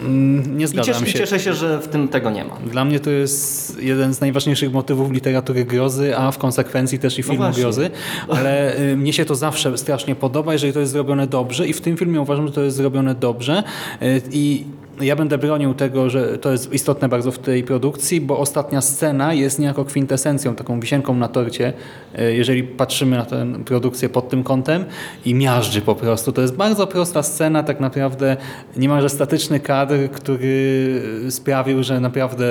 Mm, 0.00 0.58
Nie 0.58 0.64
I 0.64 0.68
zgadzam 0.68 0.94
cieszę, 0.94 1.06
i 1.06 1.12
się. 1.12 1.18
cieszę 1.18 1.40
się, 1.40 1.54
że 1.54 1.78
w 1.78 1.88
tym 1.88 2.08
tego 2.08 2.30
nie 2.30 2.44
ma. 2.44 2.56
Dla 2.66 2.84
mnie 2.84 3.00
to 3.00 3.10
jest 3.10 3.78
jeden 3.82 4.14
z 4.14 4.20
najważniejszych 4.20 4.72
motywów 4.72 5.10
literatury 5.10 5.64
grozy, 5.64 6.16
a 6.16 6.30
w 6.30 6.38
konsekwencji 6.38 6.98
też 6.98 7.18
i 7.18 7.22
filmu 7.22 7.38
właśnie. 7.38 7.62
grozy. 7.62 7.90
Ale 8.28 8.78
y, 8.80 8.96
mnie 8.96 9.12
się 9.12 9.24
to 9.24 9.34
zawsze 9.34 9.78
strasznie 9.78 10.14
podoba, 10.14 10.52
jeżeli 10.52 10.72
to 10.72 10.80
jest 10.80 10.92
zrobione 10.92 11.26
dobrze 11.26 11.68
i 11.68 11.72
w 11.72 11.80
tym 11.80 11.96
filmie 11.96 12.20
uważam, 12.20 12.46
że 12.46 12.52
to 12.52 12.60
jest 12.62 12.76
zrobione 12.76 13.14
dobrze. 13.14 13.62
Y, 14.02 14.22
I 14.32 14.64
ja 15.00 15.16
będę 15.16 15.38
bronił 15.38 15.74
tego, 15.74 16.10
że 16.10 16.38
to 16.38 16.52
jest 16.52 16.72
istotne 16.72 17.08
bardzo 17.08 17.32
w 17.32 17.38
tej 17.38 17.64
produkcji, 17.64 18.20
bo 18.20 18.38
ostatnia 18.38 18.80
scena 18.80 19.34
jest 19.34 19.58
niejako 19.58 19.84
kwintesencją, 19.84 20.54
taką 20.54 20.80
wisienką 20.80 21.14
na 21.14 21.28
torcie, 21.28 21.72
y, 22.18 22.34
jeżeli 22.34 22.62
patrzymy 22.62 23.16
na 23.16 23.24
tę 23.24 23.46
produkcję 23.64 24.08
pod 24.08 24.28
tym 24.28 24.44
kątem 24.44 24.84
i 25.24 25.34
miażdży 25.34 25.80
po 25.80 25.94
prostu. 25.94 26.32
To 26.32 26.42
jest 26.42 26.56
bardzo 26.56 26.86
prosta 26.86 27.22
scena, 27.22 27.62
tak 27.62 27.80
naprawdę 27.80 28.36
niemalże 28.76 29.08
statyczny 29.08 29.60
kadr, 29.60 29.94
który 30.12 31.02
sprawił, 31.30 31.82
że 31.82 32.00
naprawdę 32.00 32.46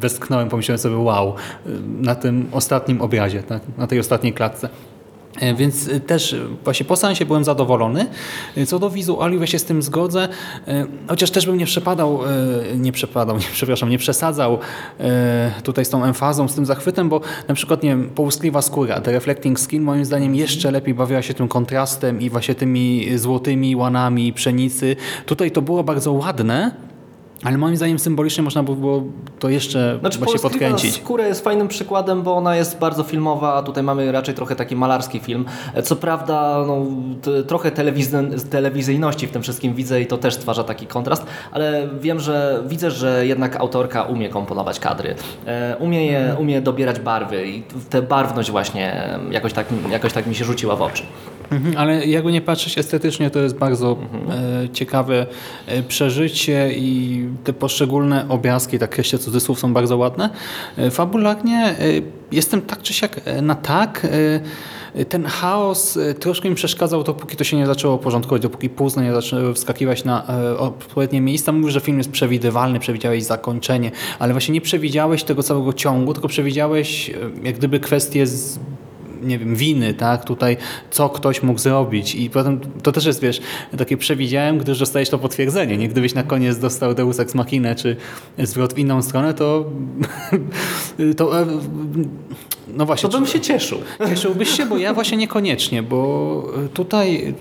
westchnąłem, 0.00 0.48
pomyślałem 0.48 0.78
sobie 0.78 0.96
wow, 0.96 1.34
na 2.00 2.14
tym 2.14 2.46
ostatnim 2.52 3.00
obrazie, 3.00 3.42
tak? 3.42 3.62
na 3.78 3.86
tej 3.86 3.98
ostatniej 3.98 4.32
klatce. 4.32 4.68
E, 5.40 5.54
Więc 5.54 5.88
e, 5.88 6.00
też 6.00 6.32
e, 6.32 6.38
właśnie 6.64 6.86
po 6.86 6.96
seansie 6.96 7.26
byłem 7.26 7.44
zadowolony. 7.44 8.06
Co 8.66 8.78
do 8.78 8.90
wizuali, 8.90 9.48
się 9.48 9.58
z 9.58 9.64
tym 9.64 9.82
zgodzę. 9.82 10.28
Chociaż 11.08 11.30
też 11.30 11.46
bym 11.46 11.58
nie 11.58 11.66
przepadał, 11.66 12.20
nie 12.76 12.92
przepadał, 12.92 13.36
nie, 13.38 13.44
przepraszam, 13.52 13.88
nie 13.88 13.98
przesadzał 13.98 14.58
tutaj 15.62 15.84
z 15.84 15.90
tą 15.90 16.04
emfazą, 16.04 16.48
z 16.48 16.54
tym 16.54 16.66
zachwytem, 16.66 17.08
bo 17.08 17.20
na 17.48 17.54
przykład, 17.54 17.82
nie 17.82 17.88
wiem, 17.88 18.10
połyskliwa 18.10 18.62
skóra, 18.62 19.00
The 19.00 19.12
Reflecting 19.12 19.60
Skin 19.60 19.82
moim 19.82 20.04
zdaniem 20.04 20.34
jeszcze 20.34 20.70
lepiej 20.70 20.94
bawiła 20.94 21.22
się 21.22 21.34
tym 21.34 21.48
kontrastem 21.48 22.20
i 22.20 22.30
właśnie 22.30 22.54
tymi 22.54 23.18
złotymi 23.18 23.76
łanami 23.76 24.32
pszenicy. 24.32 24.96
Tutaj 25.26 25.50
to 25.50 25.62
było 25.62 25.84
bardzo 25.84 26.12
ładne, 26.12 26.87
ale 27.44 27.58
moim 27.58 27.76
zdaniem 27.76 27.98
symbolicznie 27.98 28.42
można 28.44 28.62
by 28.62 28.76
było 28.76 29.02
to 29.38 29.48
jeszcze 29.48 29.98
Znaczy, 30.00 30.18
Polska 30.18 30.48
podkręcić. 30.48 30.94
Skóra 30.94 31.26
jest 31.26 31.44
fajnym 31.44 31.68
przykładem, 31.68 32.22
bo 32.22 32.36
ona 32.36 32.56
jest 32.56 32.78
bardzo 32.78 33.02
filmowa, 33.02 33.54
a 33.54 33.62
tutaj 33.62 33.82
mamy 33.82 34.12
raczej 34.12 34.34
trochę 34.34 34.56
taki 34.56 34.76
malarski 34.76 35.18
film. 35.20 35.44
Co 35.84 35.96
prawda, 35.96 36.64
no, 36.66 36.86
trochę 37.46 37.70
telewizy- 37.70 38.48
telewizyjności 38.50 39.26
w 39.26 39.30
tym 39.30 39.42
wszystkim 39.42 39.74
widzę 39.74 40.00
i 40.00 40.06
to 40.06 40.18
też 40.18 40.34
stwarza 40.34 40.64
taki 40.64 40.86
kontrast, 40.86 41.26
ale 41.52 41.88
wiem, 42.00 42.20
że 42.20 42.62
widzę, 42.66 42.90
że 42.90 43.26
jednak 43.26 43.56
autorka 43.56 44.02
umie 44.02 44.28
komponować 44.28 44.80
kadry. 44.80 45.14
E, 45.46 45.76
Umie, 45.78 46.06
je, 46.06 46.36
umie 46.38 46.60
dobierać 46.60 47.00
barwy 47.00 47.46
i 47.48 47.62
tę 47.90 48.02
barwność 48.02 48.50
właśnie 48.50 49.08
jakoś 49.30 49.52
tak, 49.52 49.66
jakoś 49.90 50.12
tak 50.12 50.26
mi 50.26 50.34
się 50.34 50.44
rzuciła 50.44 50.76
w 50.76 50.82
oczy. 50.82 51.02
Mhm, 51.50 51.74
ale 51.76 52.06
jakby 52.06 52.32
nie 52.32 52.40
patrzeć 52.40 52.78
estetycznie, 52.78 53.30
to 53.30 53.38
jest 53.38 53.56
bardzo 53.56 53.98
Mhm. 54.02 54.64
e, 54.64 54.68
ciekawe 54.68 55.26
e, 55.66 55.82
przeżycie 55.82 56.70
i 56.72 57.24
te 57.44 57.52
poszczególne 57.52 58.28
obrazki, 58.28 58.78
tak 58.78 58.98
jeszcze 58.98 59.18
cudzysłów, 59.18 59.60
są 59.60 59.72
bardzo 59.72 59.96
ładne. 59.96 60.30
E, 60.76 60.90
fabularnie 60.90 61.56
e, 61.56 61.74
jestem 62.32 62.62
tak 62.62 62.82
czy 62.82 62.94
siak 62.94 63.20
e, 63.24 63.42
na 63.42 63.54
tak. 63.54 64.04
E, 64.04 64.40
ten 65.04 65.24
chaos 65.24 65.98
troszkę 66.20 66.48
mi 66.48 66.54
przeszkadzał, 66.54 67.02
dopóki 67.04 67.36
to 67.36 67.44
się 67.44 67.56
nie 67.56 67.66
zaczęło 67.66 67.98
porządkować, 67.98 68.42
dopóki 68.42 68.70
puzzle 68.70 69.02
nie 69.02 69.12
zaczęły 69.12 69.54
wskakiwać 69.54 70.04
na 70.04 70.26
odpowiednie 70.58 71.20
miejsca. 71.20 71.52
Mówisz, 71.52 71.72
że 71.72 71.80
film 71.80 71.98
jest 71.98 72.10
przewidywalny, 72.10 72.78
przewidziałeś 72.78 73.24
zakończenie, 73.24 73.90
ale 74.18 74.32
właśnie 74.32 74.54
nie 74.54 74.60
przewidziałeś 74.60 75.24
tego 75.24 75.42
całego 75.42 75.72
ciągu, 75.72 76.12
tylko 76.12 76.28
przewidziałeś 76.28 77.10
jak 77.42 77.54
gdyby 77.54 77.80
kwestie 77.80 78.26
z 78.26 78.58
nie 79.22 79.38
wiem, 79.38 79.56
winy, 79.56 79.94
tak, 79.94 80.24
tutaj 80.24 80.56
co 80.90 81.08
ktoś 81.08 81.42
mógł 81.42 81.58
zrobić 81.58 82.14
i 82.14 82.30
potem 82.30 82.60
to 82.82 82.92
też 82.92 83.06
jest, 83.06 83.20
wiesz, 83.20 83.40
takie 83.78 83.96
przewidziałem, 83.96 84.58
gdyż 84.58 84.78
dostajesz 84.78 85.10
to 85.10 85.18
potwierdzenie, 85.18 85.76
nie? 85.76 85.88
Gdybyś 85.88 86.14
na 86.14 86.22
koniec 86.22 86.58
dostał 86.58 86.94
Deus 86.94 87.20
Ex 87.20 87.34
Machina, 87.34 87.74
czy 87.74 87.96
zwrot 88.38 88.74
w 88.74 88.78
inną 88.78 89.02
stronę, 89.02 89.34
to 89.34 89.64
to 91.16 91.40
e, 91.40 91.46
no 92.68 92.86
właśnie, 92.86 93.08
To 93.08 93.18
bym 93.18 93.26
się 93.26 93.40
cieszył. 93.40 93.78
cieszyłbyś 94.08 94.48
się, 94.48 94.66
bo 94.66 94.78
ja 94.78 94.94
właśnie 94.94 95.18
niekoniecznie, 95.18 95.82
bo 95.82 96.52
tutaj 96.74 97.34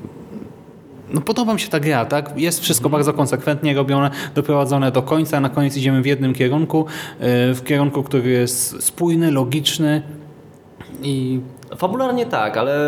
no 1.13 1.21
podoba 1.21 1.53
mi 1.53 1.59
się 1.59 1.69
ta 1.69 1.79
gra, 1.79 2.05
tak? 2.05 2.33
Jest 2.37 2.59
wszystko 2.59 2.89
bardzo 2.89 3.13
konsekwentnie 3.13 3.73
robione, 3.73 4.11
doprowadzone 4.35 4.91
do 4.91 5.01
końca, 5.01 5.39
na 5.39 5.49
koniec 5.49 5.77
idziemy 5.77 6.01
w 6.01 6.05
jednym 6.05 6.33
kierunku, 6.33 6.85
e, 7.19 7.53
w 7.53 7.63
kierunku, 7.63 8.03
który 8.03 8.29
jest 8.29 8.83
spójny, 8.83 9.31
logiczny 9.31 10.01
i 11.03 11.39
Fabularnie 11.77 12.25
tak, 12.25 12.57
ale, 12.57 12.79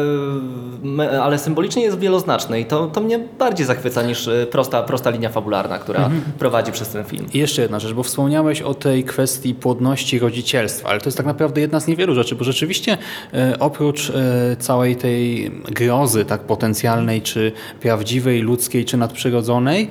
ale 1.22 1.38
symbolicznie 1.40 1.84
jest 1.84 2.00
wieloznaczny 2.00 2.60
i 2.60 2.66
to, 2.66 2.88
to 2.88 3.02
mnie 3.02 3.20
bardziej 3.40 3.66
zachwyca 3.66 4.02
niż 4.02 4.28
e, 4.28 4.46
prosta, 4.52 4.84
prosta 4.84 5.10
linia 5.10 5.30
fabularna, 5.30 5.78
która 5.80 6.00
Mhm. 6.00 6.22
prowadzi 6.40 6.72
przez 6.72 6.90
ten 6.90 7.04
film. 7.04 7.26
I 7.34 7.38
jeszcze 7.40 7.62
jedna 7.62 7.80
rzecz, 7.80 7.94
bo 7.94 8.04
wspomniałeś 8.04 8.62
o 8.62 8.74
tej 8.74 9.04
kwestii 9.04 9.56
płodności 9.56 10.20
rodzicielstwa, 10.20 10.90
ale 10.90 11.00
to 11.00 11.06
jest 11.08 11.18
tak 11.18 11.26
naprawdę 11.28 11.62
jedna 11.62 11.80
z 11.80 11.88
niewielu 11.88 12.16
rzeczy, 12.16 12.36
bo 12.36 12.44
rzeczywiście 12.44 12.98
e, 13.34 13.60
oprócz 13.60 14.10
e, 14.10 14.56
całej 14.60 14.96
tej 14.96 15.52
grozy 15.52 16.26
tak 16.26 16.42
potencjalnej, 16.42 17.22
czy 17.22 17.52
prawdziwej, 17.82 18.42
ludzkiej, 18.42 18.86
czy 18.86 18.98
nadprzyrodzonej, 18.98 19.90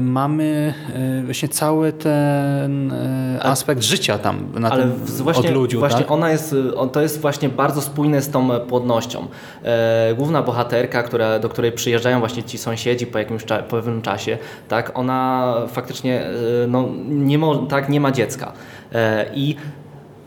mamy 0.00 0.74
właśnie 1.24 1.48
cały 1.48 1.92
ten 1.92 2.92
aspekt 3.42 3.82
życia 3.82 4.18
tam 4.18 4.38
na 4.54 4.70
Ale 4.70 4.82
tym 4.82 4.92
właśnie, 5.06 5.48
odludziu. 5.48 5.78
właśnie 5.78 5.98
tak? 6.00 6.10
ona 6.10 6.30
jest, 6.30 6.54
to 6.92 7.00
jest 7.00 7.20
właśnie 7.20 7.48
bardzo 7.48 7.80
spójne 7.82 8.03
z 8.22 8.30
tą 8.30 8.60
płodnością. 8.60 9.26
E, 9.62 10.14
główna 10.14 10.42
bohaterka, 10.42 11.02
która, 11.02 11.38
do 11.38 11.48
której 11.48 11.72
przyjeżdżają 11.72 12.18
właśnie 12.18 12.42
ci 12.42 12.58
sąsiedzi 12.58 13.06
po 13.06 13.18
jakimś 13.18 13.44
pewnym 13.68 14.02
czasie, 14.02 14.38
tak, 14.68 14.98
ona 14.98 15.54
faktycznie 15.68 16.26
e, 16.26 16.32
no, 16.68 16.88
nie, 17.08 17.38
mo, 17.38 17.56
tak, 17.56 17.88
nie 17.88 18.00
ma 18.00 18.12
dziecka. 18.12 18.52
E, 18.92 19.26
I 19.34 19.56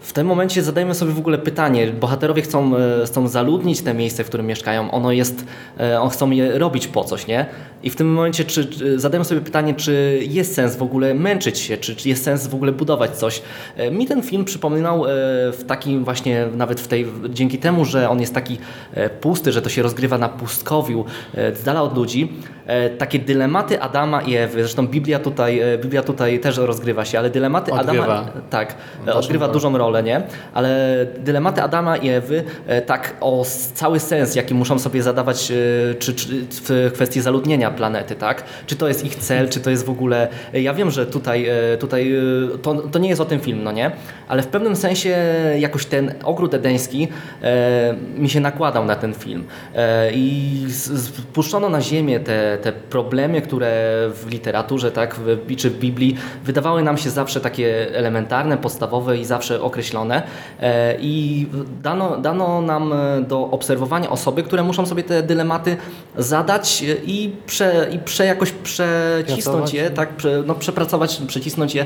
w 0.08 0.14
tym 0.14 0.28
momencie 0.28 0.64
zadajmy 0.64 0.96
sobie 0.96 1.12
w 1.12 1.20
ogóle 1.20 1.38
pytanie. 1.38 1.88
Bohaterowie 1.88 2.42
chcą, 2.42 2.76
e, 2.76 3.06
chcą 3.06 3.28
zaludnić 3.28 3.82
te 3.82 3.94
miejsce, 3.94 4.24
w 4.24 4.28
którym 4.28 4.46
mieszkają. 4.46 4.92
Ono 4.92 5.12
jest, 5.12 5.46
e, 5.80 6.02
on 6.02 6.10
chcą 6.10 6.32
je 6.32 6.58
robić 6.60 6.88
po 6.88 7.04
coś, 7.04 7.28
nie? 7.28 7.46
I 7.84 7.90
w 7.90 7.96
tym 7.96 8.14
momencie 8.14 8.46
czy, 8.46 8.66
czy, 8.66 9.00
zadajmy 9.00 9.26
sobie 9.26 9.42
pytanie, 9.42 9.74
czy 9.74 10.20
jest 10.30 10.54
sens 10.56 10.76
w 10.76 10.82
ogóle 10.82 11.14
męczyć 11.14 11.60
się, 11.60 11.78
czy, 11.78 11.96
czy 11.96 12.10
jest 12.10 12.24
sens 12.24 12.48
w 12.48 12.56
ogóle 12.56 12.72
budować 12.72 13.12
coś. 13.12 13.42
E, 13.78 13.92
Mi 13.92 14.06
ten 14.06 14.22
film 14.22 14.46
przypominał 14.46 15.06
e, 15.06 15.08
w 15.52 15.64
takim 15.68 16.04
właśnie, 16.04 16.48
nawet 16.56 16.82
w 16.82 16.88
tej, 16.88 17.08
dzięki 17.30 17.58
temu, 17.58 17.86
że 17.86 18.10
on 18.10 18.22
jest 18.22 18.34
taki 18.34 18.58
e, 18.94 19.10
pusty, 19.10 19.52
że 19.52 19.62
to 19.62 19.70
się 19.70 19.82
rozgrywa 19.82 20.18
na 20.18 20.30
pustkowiu, 20.30 21.06
e, 21.36 21.56
z 21.56 21.64
dala 21.64 21.82
od 21.82 21.98
ludzi, 21.98 22.34
e, 22.66 22.90
takie 22.90 23.20
dylematy 23.20 23.82
Adama 23.82 24.22
i 24.22 24.36
Ewy, 24.36 24.60
zresztą 24.62 24.88
Biblia 24.88 25.20
tutaj, 25.20 25.60
e, 25.60 25.78
Biblia 25.78 26.02
tutaj 26.04 26.40
też 26.40 26.58
rozgrywa 26.58 27.06
się, 27.06 27.20
ale 27.20 27.30
dylematy 27.30 27.72
Odgrywa. 27.74 28.04
Adama, 28.04 28.32
tak, 28.50 28.76
odgrywa 29.14 29.46
rolę. 29.46 29.54
dużą 29.54 29.78
rolę. 29.78 29.97
Nie? 30.02 30.22
Ale 30.54 30.98
dylematy 31.20 31.62
Adama 31.62 31.98
i 31.98 32.10
Ewy, 32.10 32.44
e, 32.68 32.82
tak 32.82 33.14
o 33.22 33.46
cały 33.74 34.00
sens, 34.00 34.36
jaki 34.36 34.54
muszą 34.54 34.80
sobie 34.80 35.04
zadawać 35.04 35.52
e, 35.52 35.56
czy, 35.96 36.14
czy 36.14 36.28
w 36.50 36.92
kwestii 36.94 37.22
zaludnienia 37.22 37.72
planety, 37.72 38.16
tak? 38.16 38.44
Czy 38.66 38.76
to 38.76 38.88
jest 38.88 39.06
ich 39.06 39.16
cel, 39.16 39.50
czy 39.50 39.60
to 39.60 39.70
jest 39.70 39.86
w 39.86 39.90
ogóle... 39.90 40.28
e, 40.54 40.62
Ja 40.62 40.74
wiem, 40.74 40.92
że 40.92 41.06
tutaj, 41.06 41.50
tutaj 41.80 42.14
to, 42.62 42.74
to 42.74 43.00
nie 43.00 43.10
jest 43.10 43.22
o 43.22 43.26
tym 43.26 43.40
film, 43.40 43.64
no 43.64 43.72
nie? 43.72 43.92
Ale 44.28 44.42
w 44.44 44.48
pewnym 44.48 44.76
sensie 44.76 45.18
jakoś 45.60 45.86
ten 45.86 46.14
ogród 46.24 46.54
edeński 46.54 47.08
e, 47.44 47.96
mi 48.18 48.30
się 48.30 48.40
nakładał 48.40 48.86
na 48.86 48.96
ten 48.96 49.14
film. 49.14 49.44
E, 49.76 50.12
I 50.14 50.66
spuszczono 50.70 51.70
na 51.70 51.82
ziemię 51.82 52.20
te, 52.20 52.58
te 52.62 52.72
problemy, 52.72 53.42
które 53.42 53.68
w 54.14 54.26
literaturze, 54.32 54.92
tak, 54.92 55.16
w, 55.16 55.56
czy 55.56 55.70
w 55.70 55.80
Biblii 55.80 56.18
wydawały 56.44 56.84
nam 56.84 56.98
się 56.98 57.10
zawsze 57.10 57.42
takie 57.42 57.96
elementarne, 57.96 58.58
podstawowe 58.58 59.18
i 59.18 59.26
zawsze 59.26 59.62
określone. 59.62 59.87
E, 59.94 60.96
I 61.00 61.46
dano, 61.84 62.18
dano 62.18 62.62
nam 62.62 62.94
e, 62.94 63.22
do 63.22 63.42
obserwowania 63.52 64.10
osoby, 64.10 64.44
które 64.44 64.64
muszą 64.64 64.86
sobie 64.86 65.04
te 65.04 65.24
dylematy 65.24 65.78
zadać 66.18 66.84
e, 66.84 66.96
i, 67.06 67.36
prze, 67.46 67.88
i 67.92 68.00
prze, 68.00 68.26
jakoś 68.26 68.52
przecisnąć 68.52 69.44
Pracować. 69.44 69.74
je, 69.74 69.90
tak, 69.90 70.10
prze, 70.10 70.44
no, 70.46 70.56
przepracować, 70.56 71.22
przecisnąć 71.28 71.76
je, 71.76 71.86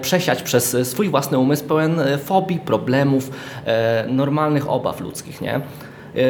przesiać 0.00 0.42
przez 0.42 0.76
swój 0.82 1.08
własny 1.08 1.38
umysł 1.38 1.64
pełen 1.64 2.00
fobii, 2.24 2.58
problemów, 2.58 3.30
normalnych 4.08 4.70
obaw 4.70 5.00
ludzkich, 5.00 5.40
nie? 5.40 5.60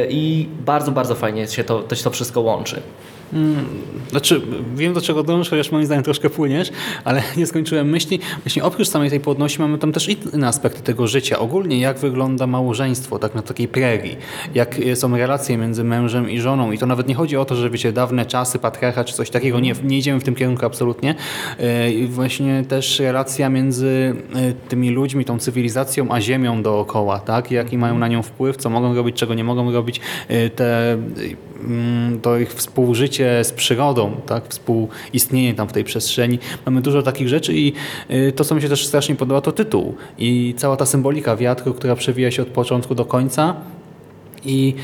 I 0.09 0.49
bardzo, 0.67 0.93
bardzo 0.93 1.15
fajnie 1.15 1.47
się 1.47 1.65
to, 1.65 1.83
to, 1.83 1.95
się 1.95 2.05
to 2.05 2.11
wszystko 2.11 2.41
łączy. 2.41 2.83
Znaczy, 4.11 4.43
wiem 4.77 4.95
do 4.95 5.01
czego 5.01 5.23
dążysz, 5.23 5.51
chociaż 5.51 5.73
moim 5.73 5.87
zdaniem 5.87 6.05
troszkę 6.05 6.31
płyniesz, 6.31 6.73
ale 7.05 7.23
nie 7.37 7.47
skończyłem 7.47 7.89
myśli. 7.89 8.21
Właśnie 8.45 8.65
oprócz 8.65 8.89
samej 8.89 9.11
tej 9.11 9.21
płodności 9.21 9.61
mamy 9.61 9.79
tam 9.79 9.93
też 9.93 10.09
inne 10.09 10.49
aspekty 10.49 10.83
tego 10.83 11.07
życia. 11.07 11.39
Ogólnie 11.39 11.81
jak 11.81 11.99
wygląda 11.99 12.47
małżeństwo 12.47 13.19
tak 13.19 13.35
na 13.35 13.43
takiej 13.43 13.69
prerii. 13.69 14.17
Jak 14.55 14.77
są 14.95 15.17
relacje 15.17 15.59
między 15.59 15.85
mężem 15.85 16.31
i 16.31 16.41
żoną. 16.41 16.73
I 16.73 16.79
to 16.79 16.87
nawet 16.87 17.09
nie 17.09 17.15
chodzi 17.15 17.37
o 17.37 17.45
to, 17.45 17.57
że 17.57 17.71
wiecie, 17.71 17.93
dawne 17.93 18.27
czasy, 18.27 18.59
patriarcha 18.59 19.05
czy 19.05 19.15
coś 19.15 19.31
takiego. 19.31 19.61
Nie, 19.61 19.75
nie 19.85 19.99
idziemy 19.99 20.21
w 20.21 20.25
tym 20.25 20.35
kierunku 20.35 20.67
absolutnie. 20.67 21.15
E, 21.61 21.93
I 21.93 22.07
właśnie 22.07 22.65
też 22.69 23.01
relacja 23.01 23.49
między 23.49 24.15
e, 24.35 24.53
tymi 24.69 24.91
ludźmi, 24.91 25.25
tą 25.25 25.39
cywilizacją, 25.39 26.07
a 26.11 26.21
ziemią 26.21 26.63
dookoła. 26.63 27.19
Tak? 27.19 27.51
Jaki 27.51 27.79
mają 27.79 27.99
na 27.99 28.09
nią 28.09 28.23
wpływ, 28.23 28.57
co 28.57 28.71
mogą 28.71 28.95
robić, 28.95 29.17
czego 29.17 29.35
nie 29.35 29.45
mogą 29.45 29.73
robić. 29.73 30.01
E, 30.29 30.51
Te 30.51 30.93
mm, 30.93 32.21
to 32.21 32.39
ich 32.39 32.55
współżycie 32.55 33.16
z 33.25 33.53
przyrodą, 33.53 34.13
tak, 34.27 34.49
współistnienie 34.49 35.55
tam 35.55 35.69
w 35.69 35.73
tej 35.73 35.85
przestrzeni. 35.85 36.39
Mamy 36.67 36.81
dużo 36.81 37.03
takich 37.03 37.29
rzeczy 37.29 37.55
i 37.55 37.73
y, 38.11 38.33
to, 38.33 38.45
co 38.45 38.55
mi 38.55 38.63
się 38.63 38.69
też 38.69 38.87
strasznie 38.87 39.17
podoba, 39.17 39.41
to 39.41 39.53
tytuł 39.53 39.95
i 40.19 40.55
cała 40.57 40.77
ta 40.77 40.87
symbolika 40.87 41.37
wiatru, 41.37 41.75
która 41.75 41.97
przewija 41.97 42.31
się 42.31 42.43
od 42.43 42.49
początku 42.49 42.95
do 42.95 43.05
końca 43.05 43.55
i 44.45 44.75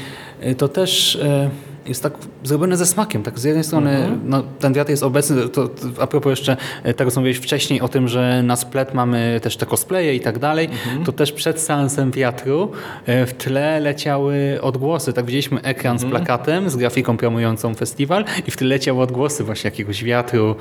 y, 0.46 0.54
to 0.54 0.68
też 0.68 1.14
y, 1.14 1.50
jest 1.86 2.02
tak 2.02 2.12
zrobione 2.44 2.76
ze 2.76 2.86
smakiem. 2.86 3.22
Tak 3.22 3.38
z 3.38 3.44
jednej 3.44 3.64
strony 3.64 4.18
no, 4.24 4.42
ten 4.58 4.72
wiatr 4.72 4.90
jest 4.90 5.02
obecny, 5.02 5.48
to, 5.48 5.68
to 5.68 6.02
a 6.02 6.06
propos 6.06 6.30
jeszcze 6.30 6.56
y, 6.86 6.94
tego, 6.94 7.10
co 7.10 7.20
mówiłeś 7.20 7.38
wcześniej 7.38 7.80
o 7.80 7.88
tym, 7.88 8.08
że 8.08 8.42
na 8.42 8.56
splet 8.56 8.94
mamy 8.94 9.40
też 9.42 9.56
te 9.56 9.66
cosplaye 9.66 10.14
i 10.14 10.20
tak 10.20 10.38
dalej, 10.38 10.68
to 11.04 11.12
też 11.12 11.32
przed 11.32 11.60
seansem 11.60 12.10
wiatru 12.10 12.72
y, 13.08 13.26
w 13.26 13.32
tle 13.32 13.80
leciały 13.80 14.58
odgłosy. 14.62 15.12
Tak 15.12 15.24
widzieliśmy 15.24 15.62
ekran 15.62 15.98
z 15.98 16.04
plakatem, 16.04 16.70
z 16.70 16.76
grafiką 16.76 17.16
promującą 17.16 17.74
festiwal 17.74 18.24
i 18.46 18.50
w 18.50 18.56
tle 18.56 18.68
leciały 18.68 19.02
odgłosy 19.02 19.44
właśnie 19.44 19.70
jakiegoś 19.70 20.04
wiatru, 20.04 20.56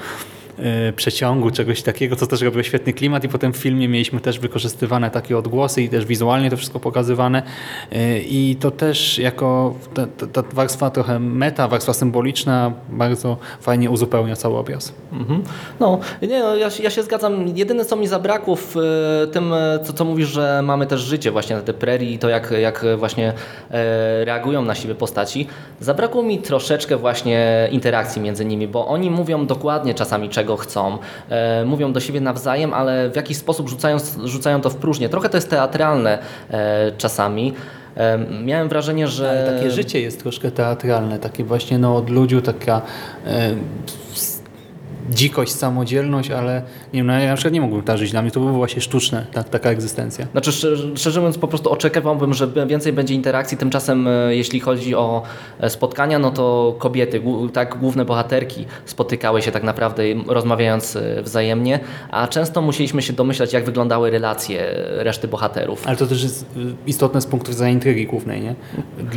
przeciągu, 0.95 1.51
czegoś 1.51 1.81
takiego, 1.81 2.15
co 2.15 2.27
też 2.27 2.41
robiło 2.41 2.63
świetny 2.63 2.93
klimat 2.93 3.23
i 3.23 3.29
potem 3.29 3.53
w 3.53 3.57
filmie 3.57 3.87
mieliśmy 3.87 4.19
też 4.19 4.39
wykorzystywane 4.39 5.11
takie 5.11 5.37
odgłosy 5.37 5.81
i 5.81 5.89
też 5.89 6.05
wizualnie 6.05 6.49
to 6.49 6.57
wszystko 6.57 6.79
pokazywane 6.79 7.43
Y, 7.95 8.23
i 8.29 8.55
to 8.59 8.71
też 8.71 9.17
jako 9.17 9.73
ta, 9.93 10.07
ta, 10.07 10.27
ta 10.27 10.49
warstwa 10.53 10.89
trochę 10.89 11.19
meta, 11.19 11.67
warstwa 11.67 11.93
symboliczna 11.93 12.71
bardzo 12.89 13.37
fajnie 13.61 13.89
uzupełnia 13.89 14.35
cały 14.35 14.57
obraz. 14.57 14.93
Mhm. 15.13 15.43
No, 15.79 15.99
nie, 16.21 16.39
no 16.39 16.55
ja, 16.55 16.69
ja 16.83 16.89
się 16.89 17.03
zgadzam. 17.03 17.57
Jedyne, 17.57 17.85
co 17.85 17.95
mi 17.95 18.07
zabrakło 18.07 18.55
w 18.55 18.77
e, 18.77 19.27
tym, 19.27 19.53
e, 19.53 19.79
co, 19.83 19.93
co 19.93 20.05
mówisz, 20.05 20.27
że 20.27 20.61
mamy 20.63 20.87
też 20.87 21.01
życie 21.01 21.31
właśnie 21.31 21.55
na 21.55 21.61
te 21.61 21.73
prerii 21.73 22.13
i 22.13 22.19
to, 22.19 22.29
jak, 22.29 22.51
jak 22.51 22.85
właśnie 22.97 23.33
e, 23.71 24.25
reagują 24.25 24.61
na 24.61 24.75
siebie 24.75 24.95
postaci, 24.95 25.47
zabrakło 25.79 26.23
mi 26.23 26.39
troszeczkę 26.39 26.97
właśnie 26.97 27.69
interakcji 27.71 28.21
między 28.21 28.45
nimi, 28.45 28.67
bo 28.67 28.87
oni 28.87 29.11
mówią 29.11 29.45
dokładnie 29.45 29.93
czasami, 29.93 30.29
czego 30.41 30.57
chcą. 30.57 30.97
E, 31.29 31.65
mówią 31.65 31.93
do 31.93 31.99
siebie 31.99 32.21
nawzajem, 32.21 32.73
ale 32.73 33.09
w 33.09 33.15
jakiś 33.15 33.37
sposób 33.37 33.69
rzucają, 33.69 33.97
rzucają 34.23 34.61
to 34.61 34.69
w 34.69 34.75
próżnię. 34.75 35.09
Trochę 35.09 35.29
to 35.29 35.37
jest 35.37 35.49
teatralne 35.49 36.19
e, 36.49 36.91
czasami. 36.97 37.53
E, 37.97 38.17
miałem 38.43 38.69
wrażenie, 38.69 39.07
że... 39.07 39.29
Ale 39.29 39.57
takie 39.57 39.71
życie 39.71 40.01
jest 40.01 40.21
troszkę 40.21 40.51
teatralne, 40.51 41.19
takie 41.19 41.43
właśnie 41.43 41.77
no, 41.79 41.95
od 41.95 42.09
ludziu 42.09 42.41
taka 42.41 42.81
dzikość, 45.13 45.51
samodzielność, 45.51 46.31
ale 46.31 46.61
nie 46.93 46.99
wiem, 46.99 47.07
no, 47.07 47.19
ja 47.19 47.29
na 47.29 47.35
przykład 47.35 47.53
nie 47.53 47.61
mógłbym 47.61 47.83
tak 47.83 47.97
żyć. 47.97 48.11
Dla 48.11 48.21
mnie 48.21 48.31
to 48.31 48.39
było 48.39 48.51
właśnie 48.51 48.81
sztuczne, 48.81 49.25
tak, 49.33 49.49
taka 49.49 49.69
egzystencja. 49.69 50.27
Znaczy, 50.31 50.51
szczerze, 50.51 50.97
szczerze 50.97 51.19
mówiąc, 51.19 51.37
po 51.37 51.47
prostu 51.47 51.71
oczekiwałbym, 51.71 52.33
że 52.33 52.47
więcej 52.67 52.93
będzie 52.93 53.13
interakcji. 53.13 53.57
Tymczasem, 53.57 54.07
e, 54.07 54.35
jeśli 54.35 54.59
chodzi 54.59 54.95
o 54.95 55.23
e, 55.59 55.69
spotkania, 55.69 56.19
no 56.19 56.31
to 56.31 56.75
kobiety, 56.79 57.21
tak, 57.53 57.77
główne 57.79 58.05
bohaterki 58.05 58.65
spotykały 58.85 59.41
się 59.41 59.51
tak 59.51 59.63
naprawdę, 59.63 60.03
rozmawiając 60.27 60.95
e, 60.95 61.21
wzajemnie, 61.23 61.79
a 62.11 62.27
często 62.27 62.61
musieliśmy 62.61 63.01
się 63.01 63.13
domyślać, 63.13 63.53
jak 63.53 63.65
wyglądały 63.65 64.09
relacje 64.09 64.73
reszty 64.97 65.27
bohaterów. 65.27 65.87
Ale 65.87 65.97
to 65.97 66.07
też 66.07 66.23
jest 66.23 66.45
istotne 66.87 67.21
z 67.21 67.25
punktu 67.25 67.51
widzenia 67.51 67.71
intrygi 67.71 68.05
głównej, 68.05 68.41
nie? 68.41 68.55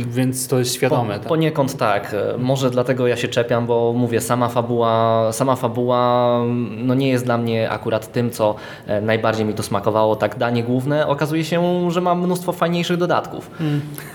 Więc 0.07 0.47
to 0.47 0.59
jest 0.59 0.73
świadome. 0.73 1.13
Po, 1.13 1.19
tak. 1.19 1.27
poniekąd 1.27 1.77
tak. 1.77 2.15
Może 2.37 2.69
dlatego 2.69 3.07
ja 3.07 3.17
się 3.17 3.27
czepiam, 3.27 3.65
bo 3.65 3.93
mówię, 3.93 4.21
sama 4.21 4.49
fabuła, 4.49 5.29
sama 5.33 5.55
fabuła 5.55 5.84
no 6.77 6.93
nie 6.95 7.09
jest 7.09 7.25
dla 7.25 7.37
mnie 7.37 7.69
akurat 7.69 8.11
tym, 8.11 8.31
co 8.31 8.55
e, 8.87 9.01
najbardziej 9.01 9.45
mi 9.45 9.53
to 9.53 9.63
smakowało. 9.63 10.15
Tak, 10.15 10.37
danie 10.37 10.63
główne 10.63 11.07
okazuje 11.07 11.43
się, 11.43 11.91
że 11.91 12.01
ma 12.01 12.15
mnóstwo 12.15 12.51
fajniejszych 12.53 12.97
dodatków. 12.97 13.51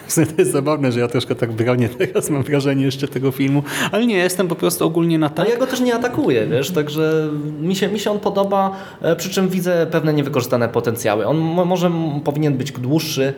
Sumie 0.08 0.26
to 0.32 0.34
jest 0.38 0.52
zabawne, 0.52 0.92
że 0.92 1.00
ja 1.00 1.08
troszkę 1.08 1.34
tak 1.34 1.52
bronię 1.52 1.88
teraz, 1.98 2.30
mam 2.30 2.42
wrażenie 2.42 2.84
jeszcze 2.84 3.08
tego 3.08 3.30
filmu, 3.30 3.62
ale 3.92 4.06
nie, 4.06 4.16
jestem 4.16 4.48
po 4.48 4.54
prostu 4.54 4.86
ogólnie 4.86 5.18
na 5.18 5.28
tak. 5.28 5.38
Ale 5.46 5.54
ja 5.54 5.60
go 5.60 5.66
też 5.66 5.80
nie 5.80 5.94
atakuję, 5.94 6.46
wiesz, 6.46 6.70
także 6.70 7.28
mi 7.60 7.76
się, 7.76 7.88
mi 7.88 7.98
się 7.98 8.10
on 8.10 8.18
podoba, 8.20 8.70
e, 9.02 9.16
przy 9.16 9.30
czym 9.30 9.48
widzę 9.48 9.86
pewne 9.90 10.12
niewykorzystane 10.12 10.68
potencjały. 10.68 11.26
On 11.26 11.38
mo- 11.38 11.64
może 11.64 11.90
powinien 12.24 12.54
być 12.56 12.72
dłuższy, 12.72 13.34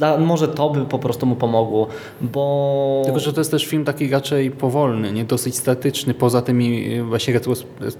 dla, 0.00 0.18
może 0.18 0.48
to 0.48 0.70
by 0.70 0.84
po 0.84 0.98
prostu 0.98 1.26
mu 1.26 1.36
pomogło, 1.36 1.86
bo... 2.20 3.02
Tylko, 3.04 3.20
że 3.20 3.32
to 3.32 3.40
jest 3.40 3.50
też 3.50 3.66
film 3.66 3.84
taki 3.84 4.10
raczej 4.10 4.50
powolny, 4.50 5.12
nie 5.12 5.24
dosyć 5.24 5.56
statyczny, 5.56 6.14
poza 6.14 6.42
tymi 6.42 6.94
y, 6.94 7.04
właśnie 7.04 7.40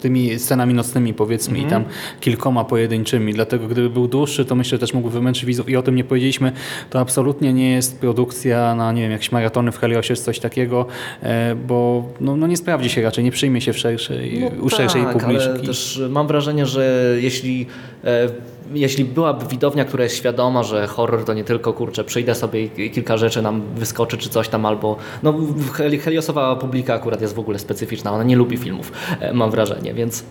tymi 0.00 0.38
scenami 0.38 0.74
nocnymi 0.74 1.14
powiedzmy 1.14 1.58
i 1.58 1.64
tam 1.64 1.84
kilkoma 2.20 2.64
pojedynczymi. 2.64 3.34
Dlatego 3.34 3.68
gdyby 3.68 3.90
był 3.90 4.08
dłuższy, 4.08 4.44
to 4.44 4.54
myślę, 4.54 4.70
że 4.70 4.78
też 4.78 4.94
mógłby 4.94 5.10
wymęczyć 5.10 5.44
widzów 5.44 5.68
i 5.68 5.76
o 5.76 5.82
tym 5.82 5.96
nie 5.96 6.04
powiedzieliśmy. 6.04 6.52
To 6.90 7.00
absolutnie 7.00 7.52
nie 7.52 7.70
jest 7.70 8.00
produkcja 8.00 8.74
na, 8.74 8.92
nie 8.92 9.02
wiem, 9.02 9.12
jakieś 9.12 9.32
maratony 9.32 9.72
w 9.72 9.78
Heliosie 9.78 10.14
czy 10.14 10.22
coś 10.22 10.40
takiego, 10.40 10.86
e, 11.22 11.54
bo 11.54 12.04
no, 12.20 12.36
no 12.36 12.46
nie 12.46 12.56
sprawdzi 12.56 12.90
się 12.90 13.02
raczej, 13.02 13.24
nie 13.24 13.30
przyjmie 13.30 13.60
się 13.60 13.72
w 13.72 13.78
szerszej, 13.78 14.50
u 14.60 14.70
szerszej 14.70 15.02
tak, 15.02 15.18
publiczności. 15.18 15.66
też 15.66 16.02
mam 16.10 16.26
wrażenie, 16.26 16.66
że 16.66 17.14
jeśli, 17.20 17.66
e, 18.04 18.28
jeśli 18.74 19.04
byłaby 19.04 19.46
widownia, 19.46 19.84
która 19.84 20.04
jest 20.04 20.16
świadoma, 20.16 20.62
że 20.62 20.86
horror 20.86 21.24
to 21.24 21.34
nie 21.34 21.44
tylko, 21.44 21.72
kurczę, 21.72 22.04
przyjdę 22.04 22.34
sobie 22.34 22.64
i 22.64 22.90
kilka 22.90 23.16
rzeczy 23.16 23.42
nam 23.42 23.62
wyskoczy 23.74 24.18
czy 24.18 24.28
coś 24.28 24.48
tam, 24.48 24.66
albo 24.66 24.96
no 25.22 25.34
Heliosowa 26.04 26.56
publika 26.56 26.94
akurat 26.94 27.20
jest 27.20 27.34
w 27.34 27.38
ogóle 27.38 27.58
specyficzna, 27.58 28.12
ona 28.12 28.24
nie 28.24 28.36
lubi 28.36 28.56
filmów, 28.56 28.92
e, 29.20 29.32
mam 29.32 29.50
wrażenie, 29.50 29.94
więc 29.94 30.24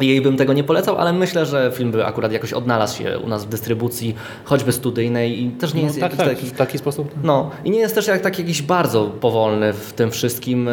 jej 0.00 0.20
bym 0.20 0.36
tego 0.36 0.52
nie 0.52 0.64
polecał, 0.64 0.96
ale 0.98 1.12
myślę, 1.12 1.46
że 1.46 1.72
film 1.74 1.90
by 1.90 2.06
akurat 2.06 2.32
jakoś 2.32 2.52
odnalazł 2.52 2.98
się 2.98 3.18
u 3.18 3.28
nas 3.28 3.44
w 3.44 3.48
dystrybucji, 3.48 4.14
choćby 4.44 4.72
studyjnej 4.72 5.42
i 5.42 5.50
też 5.50 5.74
nie 5.74 5.80
no, 5.80 5.86
jest 5.86 6.00
tak, 6.00 6.16
tak, 6.16 6.28
taki 6.28 6.46
w 6.46 6.52
taki 6.52 6.78
sposób. 6.78 7.14
no 7.24 7.50
i 7.64 7.70
nie 7.70 7.78
jest 7.78 7.94
też 7.94 8.06
jak 8.06 8.20
tak 8.20 8.38
jakiś 8.38 8.62
bardzo 8.62 9.04
powolny 9.04 9.72
w 9.72 9.92
tym 9.92 10.10
wszystkim. 10.10 10.68
e, 10.68 10.72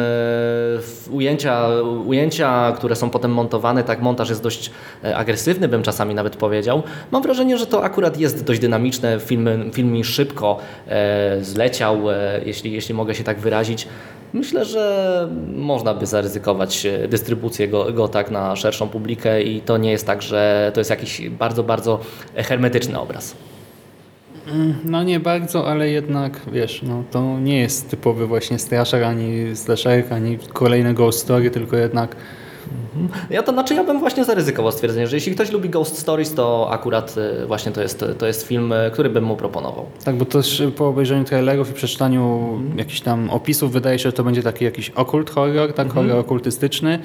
Ujęcia, 1.10 1.68
ujęcia, 2.06 2.72
które 2.76 2.96
są 2.96 3.10
potem 3.10 3.30
montowane, 3.32 3.84
tak 3.84 4.02
montaż 4.02 4.28
jest 4.28 4.42
dość 4.42 4.70
e, 5.04 5.16
agresywny, 5.16 5.68
bym 5.68 5.82
czasami 5.82 6.14
nawet 6.14 6.36
powiedział. 6.36 6.82
Mam 7.10 7.22
wrażenie, 7.22 7.58
że 7.58 7.66
to 7.66 7.84
akurat 7.84 8.20
jest 8.20 8.44
dość 8.44 8.60
dynamiczne. 8.60 9.20
Film, 9.20 9.48
film 9.72 9.92
mi 9.92 10.04
szybko 10.04 10.58
e, 10.88 11.44
zleciał, 11.44 11.98
jeśli, 12.46 12.72
jeśli 12.72 12.94
mogę 12.94 13.14
się 13.14 13.24
tak 13.24 13.38
wyrazić. 13.38 13.88
Myślę, 14.32 14.64
że 14.64 15.28
można 15.56 15.94
by 15.94 16.06
zaryzykować 16.06 16.86
dystrybucję 17.08 17.68
go, 17.68 17.92
go 17.92 18.08
tak 18.08 18.30
na 18.30 18.56
szerszą 18.56 18.88
publikę 19.10 19.42
i 19.42 19.60
to 19.60 19.78
nie 19.78 19.90
jest 19.90 20.06
tak, 20.06 20.22
że 20.22 20.70
to 20.74 20.80
jest 20.80 20.90
jakiś 20.90 21.28
bardzo, 21.28 21.62
bardzo 21.62 22.00
hermetyczny 22.34 22.98
obraz. 22.98 23.36
No 24.84 25.02
nie 25.02 25.20
bardzo, 25.20 25.68
ale 25.68 25.88
jednak, 25.88 26.40
wiesz, 26.52 26.82
no 26.82 27.04
to 27.10 27.40
nie 27.40 27.58
jest 27.58 27.90
typowy 27.90 28.26
właśnie 28.26 28.58
strasher, 28.58 29.04
ani 29.04 29.56
slasher, 29.56 30.04
ani 30.10 30.38
kolejny 30.52 30.94
ghost 30.94 31.18
story, 31.18 31.50
tylko 31.50 31.76
jednak 31.76 32.16
Ja 33.30 33.42
to 33.42 33.52
znaczy, 33.52 33.74
ja 33.74 33.84
bym 33.84 33.98
właśnie 33.98 34.24
zaryzykował 34.24 34.72
stwierdzenie, 34.72 35.06
że 35.06 35.16
jeśli 35.16 35.34
ktoś 35.34 35.52
lubi 35.52 35.68
Ghost 35.68 35.98
Stories, 35.98 36.34
to 36.34 36.68
akurat 36.70 37.14
y, 37.42 37.46
właśnie 37.46 37.72
to 37.72 37.82
jest, 37.82 38.04
to 38.18 38.26
jest 38.26 38.46
film, 38.46 38.72
y, 38.72 38.90
który 38.92 39.10
bym 39.10 39.24
mu 39.24 39.36
proponował. 39.36 39.86
Tak, 40.04 40.16
bo 40.16 40.24
też 40.24 40.62
po 40.76 40.88
obejrzeniu 40.88 41.24
trailerów 41.24 41.70
i 41.70 41.72
przeczytaniu 41.72 42.50
jakichś 42.76 43.00
tam 43.00 43.30
opisów 43.30 43.72
wydaje 43.72 43.98
się, 43.98 44.02
że 44.02 44.12
to 44.12 44.24
będzie 44.24 44.42
taki 44.42 44.64
jakiś 44.64 44.90
okult 44.90 45.30
horror, 45.30 45.72
tak, 45.72 45.92
horror 45.92 46.18
okultystyczny, 46.18 46.98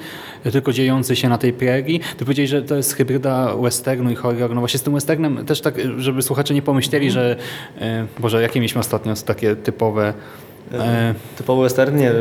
tylko 0.52 0.72
dziejący 0.72 1.16
się 1.16 1.28
na 1.28 1.38
tej 1.38 1.52
prerii. 1.52 2.00
Ty 2.16 2.24
powiedziałeś, 2.24 2.50
że 2.50 2.62
to 2.62 2.74
jest 2.76 2.92
hybryda 2.92 3.56
westernu 3.56 4.10
i 4.10 4.14
horror. 4.14 4.54
No 4.54 4.60
właśnie 4.60 4.78
z 4.78 4.82
tym 4.82 4.94
westernem 4.94 5.46
też 5.46 5.60
tak, 5.60 5.74
żeby 5.98 6.22
słuchacze 6.22 6.54
nie 6.54 6.62
pomyśleli, 6.62 7.10
że 7.10 7.36
e, 7.80 8.06
Boże, 8.18 8.42
jakie 8.42 8.60
mieliśmy 8.60 8.80
ostatnio 8.80 9.14
takie 9.26 9.56
typowe 9.56 10.14
e, 10.72 11.14
Typowy 11.36 11.62
western, 11.62 11.96
nie 11.96 12.12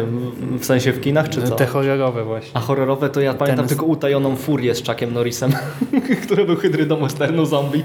w 0.59 0.65
sensie 0.65 0.91
w 0.91 1.01
kinach 1.01 1.29
czy 1.29 1.41
co? 1.41 1.55
te 1.55 1.65
horrorowe 1.65 2.23
właśnie. 2.23 2.51
A 2.53 2.59
horrorowe 2.59 3.09
to 3.09 3.21
ja 3.21 3.33
pamiętam 3.33 3.65
Ten- 3.65 3.69
tylko 3.69 3.85
utajoną 3.85 4.35
furię 4.35 4.75
z 4.75 4.87
Chuckiem 4.87 5.13
Norrisem, 5.13 5.51
który 6.23 6.45
był 6.45 6.55
hydrydą 6.55 6.95
westernu 6.95 7.45
zombie. 7.45 7.83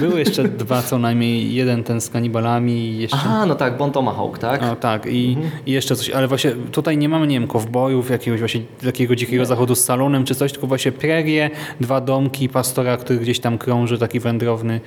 Były 0.00 0.18
jeszcze 0.18 0.44
dwa 0.44 0.82
co 0.82 0.98
najmniej, 0.98 1.54
jeden 1.54 1.84
ten 1.84 2.00
z 2.00 2.10
kanibalami 2.10 2.72
i 2.72 2.98
jeszcze... 2.98 3.16
Aha, 3.20 3.46
no 3.46 3.54
tak, 3.54 3.76
Bon 3.76 3.92
Tomahawk, 3.92 4.38
tak? 4.38 4.62
O, 4.62 4.76
tak, 4.76 5.06
i, 5.06 5.36
i 5.66 5.72
jeszcze 5.72 5.96
coś, 5.96 6.10
ale 6.10 6.28
właśnie 6.28 6.50
tutaj 6.72 6.98
nie 6.98 7.08
mamy, 7.08 7.26
nie 7.26 7.40
wiem, 7.40 7.48
kowbojów, 7.48 8.10
jakiegoś 8.10 8.40
właśnie 8.40 8.60
takiego 8.84 9.16
dzikiego 9.16 9.44
zachodu 9.44 9.74
z 9.74 9.84
salonem 9.84 10.24
czy 10.24 10.34
coś, 10.34 10.52
tylko 10.52 10.66
właśnie 10.66 10.92
prerie, 10.92 11.50
dwa 11.80 12.00
domki, 12.00 12.48
pastora, 12.48 12.96
który 12.96 13.18
gdzieś 13.18 13.40
tam 13.40 13.58
krąży, 13.58 13.98
taki 13.98 14.20
wędrowny 14.20 14.80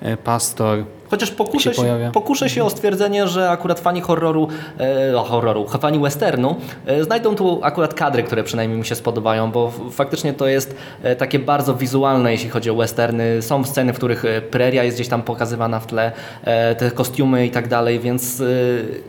e, 0.00 0.16
pastor. 0.16 0.84
Chociaż 1.12 1.30
pokuszę 1.30 1.74
się 1.74 1.82
się, 1.82 2.10
pokuszę 2.12 2.50
się 2.50 2.64
o 2.64 2.70
stwierdzenie, 2.70 3.28
że 3.28 3.50
akurat 3.50 3.80
fani 3.80 4.00
horroru, 4.00 4.48
e, 4.78 5.12
horroru, 5.24 5.68
fani 5.68 5.98
westernu 5.98 6.56
e, 6.86 7.04
znajdą 7.04 7.34
tu 7.34 7.60
akurat 7.62 7.94
kadry, 7.94 8.22
które 8.22 8.44
przynajmniej 8.44 8.78
mi 8.78 8.86
się 8.86 8.94
spodobają, 8.94 9.50
bo 9.50 9.72
faktycznie 9.90 10.32
to 10.32 10.46
jest 10.46 10.76
e, 11.02 11.16
takie 11.16 11.38
bardzo 11.38 11.74
wizualne, 11.74 12.32
jeśli 12.32 12.50
chodzi 12.50 12.70
o 12.70 12.74
westerny. 12.74 13.42
Są 13.42 13.64
sceny, 13.64 13.92
w 13.92 13.96
których 13.96 14.24
e, 14.24 14.42
preria 14.42 14.84
jest 14.84 14.96
gdzieś 14.96 15.08
tam 15.08 15.22
pokazywana 15.22 15.80
w 15.80 15.86
tle, 15.86 16.12
e, 16.44 16.74
te 16.74 16.90
kostiumy 16.90 17.46
i 17.46 17.50
tak 17.50 17.68
dalej, 17.68 18.00
więc 18.00 18.40
e, 18.40 18.44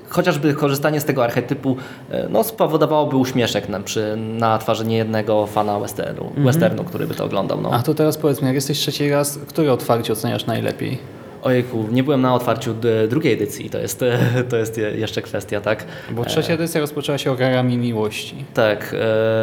chociażby 0.09 0.53
korzystanie 0.53 1.01
z 1.01 1.05
tego 1.05 1.23
archetypu 1.23 1.77
no, 2.29 2.43
spowodowałoby 2.43 3.17
uśmieszek 3.17 3.69
na, 3.69 3.79
przy, 3.79 4.15
na 4.17 4.57
twarzy 4.57 4.85
niejednego 4.85 5.47
fana 5.47 5.79
westernu, 5.79 6.31
westernu, 6.37 6.83
który 6.83 7.07
by 7.07 7.15
to 7.15 7.25
oglądał. 7.25 7.61
No. 7.61 7.71
A 7.73 7.83
to 7.83 7.93
teraz 7.93 8.17
powiedz 8.17 8.41
mi, 8.41 8.45
jak 8.47 8.55
jesteś 8.55 8.79
trzeci 8.79 9.09
raz, 9.09 9.39
które 9.47 9.73
otwarcie 9.73 10.13
oceniasz 10.13 10.45
najlepiej? 10.45 11.22
Ojejku, 11.43 11.85
nie 11.91 12.03
byłem 12.03 12.21
na 12.21 12.35
otwarciu 12.35 12.75
drugiej 13.09 13.33
edycji, 13.33 13.69
to 13.69 13.77
jest, 13.77 13.99
to 14.49 14.57
jest 14.57 14.77
je- 14.77 14.91
jeszcze 14.97 15.21
kwestia, 15.21 15.61
tak? 15.61 15.85
Bo 16.11 16.25
trzecia 16.25 16.53
edycja 16.53 16.81
rozpoczęła 16.81 17.17
się 17.17 17.31
ogarami 17.31 17.77
miłości. 17.77 18.35
Tak. 18.53 18.95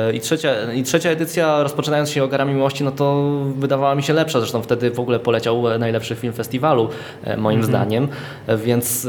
e, 0.09 0.13
I 0.15 0.21
trzecia, 0.21 0.73
I 0.73 0.83
trzecia 0.83 1.11
edycja, 1.11 1.63
rozpoczynając 1.63 2.11
się 2.11 2.25
Ogarami 2.25 2.55
Miłości, 2.55 2.85
no 2.85 2.91
to 2.91 3.31
wydawała 3.57 3.95
mi 3.95 4.03
się 4.03 4.13
lepsza. 4.13 4.41
Zresztą 4.41 4.63
wtedy 4.63 4.91
w 4.91 5.01
ogóle 5.01 5.19
poleciał 5.19 5.69
e, 5.73 5.79
najlepszy 5.79 6.15
film 6.15 6.33
festiwalu, 6.33 6.89
e, 7.25 7.37
moim 7.37 7.63
zdaniem. 7.63 8.09
E, 8.47 8.57
Więc 8.57 9.05
e, 9.05 9.09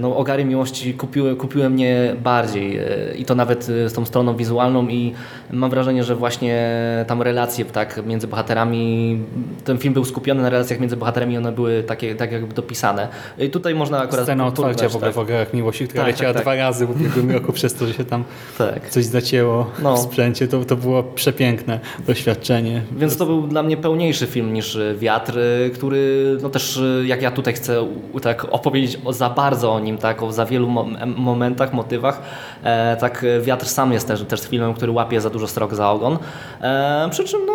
no, 0.00 0.16
Ogary 0.16 0.44
Miłości 0.44 0.94
kupiły, 0.94 1.36
kupiły 1.36 1.70
mnie 1.70 2.16
bardziej. 2.24 2.78
e, 2.78 2.84
I 3.16 3.24
to 3.24 3.34
nawet 3.34 3.68
e, 3.68 3.88
z 3.88 3.92
tą 3.92 4.04
stroną 4.04 4.36
wizualną 4.36 4.88
i 4.88 5.12
mam 5.52 5.70
wrażenie, 5.70 6.04
że 6.04 6.14
właśnie 6.16 6.68
tam 7.06 7.22
relacje 7.22 7.64
tak, 7.64 8.00
między 8.06 8.26
bohaterami, 8.26 9.18
ten 9.64 9.78
film 9.78 9.94
był 9.94 10.04
skupiony 10.04 10.42
na 10.42 10.50
relacjach 10.50 10.80
między 10.80 10.96
bohaterami, 10.96 11.38
one 11.38 11.52
były 11.52 11.82
takie 11.82 12.14
tak 12.24 12.32
jakby 12.32 12.54
dopisane. 12.54 13.08
I 13.38 13.50
tutaj 13.50 13.74
można 13.74 13.98
akurat... 14.00 14.24
Scena 14.24 14.46
otwarcia 14.46 14.88
w 14.88 14.96
ogóle 14.96 15.10
tak. 15.10 15.14
w 15.14 15.18
ogarach 15.18 15.54
miłości, 15.54 15.88
która 15.88 16.04
Tak, 16.04 16.12
leciała 16.12 16.32
tak, 16.34 16.44
tak. 16.44 16.54
dwa 16.56 16.64
razy 16.64 16.86
w 16.86 16.90
ubiegłym 16.90 17.30
roku 17.30 17.52
przez 17.52 17.74
to, 17.74 17.86
że 17.86 17.94
się 17.94 18.04
tam 18.04 18.24
Tak. 18.58 18.88
coś 18.90 19.04
zacięło 19.04 19.70
No. 19.82 19.96
w 19.96 20.00
sprzęcie. 20.00 20.48
To, 20.48 20.64
to 20.64 20.76
było 20.76 21.02
przepiękne 21.02 21.80
doświadczenie. 22.06 22.82
Więc 22.96 23.16
to 23.16 23.26
był 23.26 23.42
dla 23.46 23.62
mnie 23.62 23.76
pełniejszy 23.76 24.26
film 24.26 24.52
niż 24.52 24.78
Wiatr, 24.98 25.38
który 25.74 26.36
no 26.42 26.50
też 26.50 26.80
jak 27.04 27.22
ja 27.22 27.30
tutaj 27.30 27.54
chcę 27.54 27.86
tak 28.22 28.46
opowiedzieć 28.50 28.98
o, 29.04 29.12
za 29.12 29.30
bardzo 29.30 29.72
o 29.72 29.80
nim, 29.80 29.98
tak, 29.98 30.22
o 30.22 30.32
za 30.32 30.46
wielu 30.46 30.68
momentach, 31.16 31.72
motywach, 31.72 32.22
e, 32.64 32.96
tak 32.96 33.24
Wiatr 33.42 33.66
sam 33.66 33.92
jest 33.92 34.08
też, 34.08 34.22
też 34.22 34.40
filmem, 34.48 34.74
który 34.74 34.92
łapie 34.92 35.20
za 35.20 35.30
dużo 35.30 35.46
strok 35.46 35.74
za 35.74 35.90
ogon. 35.90 36.18
E, 36.60 37.08
przy 37.10 37.24
czym 37.24 37.40
no 37.46 37.52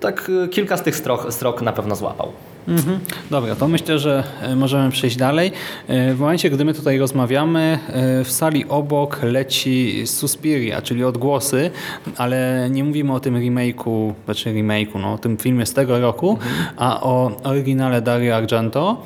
tak 0.00 0.30
kilka 0.50 0.76
z 0.76 0.82
tych 0.82 0.96
strok, 0.96 1.32
strok 1.32 1.62
na 1.62 1.72
pewno 1.72 1.96
złapał. 1.96 2.32
Mhm. 2.68 2.98
Dobra, 3.30 3.54
to 3.56 3.68
myślę, 3.68 3.98
że 3.98 4.24
e, 4.42 4.56
możemy 4.56 4.90
przejść 4.90 5.16
dalej. 5.16 5.52
E, 5.88 6.14
W 6.14 6.20
momencie, 6.20 6.50
gdy 6.50 6.64
my 6.64 6.74
tutaj 6.74 6.98
rozmawiamy, 6.98 7.78
e, 7.88 8.24
w 8.24 8.32
sali 8.32 8.64
obok 8.68 9.22
leci 9.22 10.02
Suspiria, 10.06 10.82
czyli 10.82 11.04
odgłosy, 11.04 11.70
ale 12.16 12.68
nie 12.70 12.84
mówimy 12.84 13.12
o 13.12 13.20
tym 13.20 13.34
remake'u, 13.34 14.12
znaczy 14.24 14.50
remake'u, 14.54 15.00
no, 15.00 15.12
o 15.12 15.18
tym 15.18 15.36
filmie 15.36 15.66
z 15.66 15.72
tego 15.74 16.00
roku, 16.00 16.38
a 16.76 17.00
o 17.02 17.32
oryginale 17.44 18.02
Dario 18.02 18.36
Argento. 18.36 19.02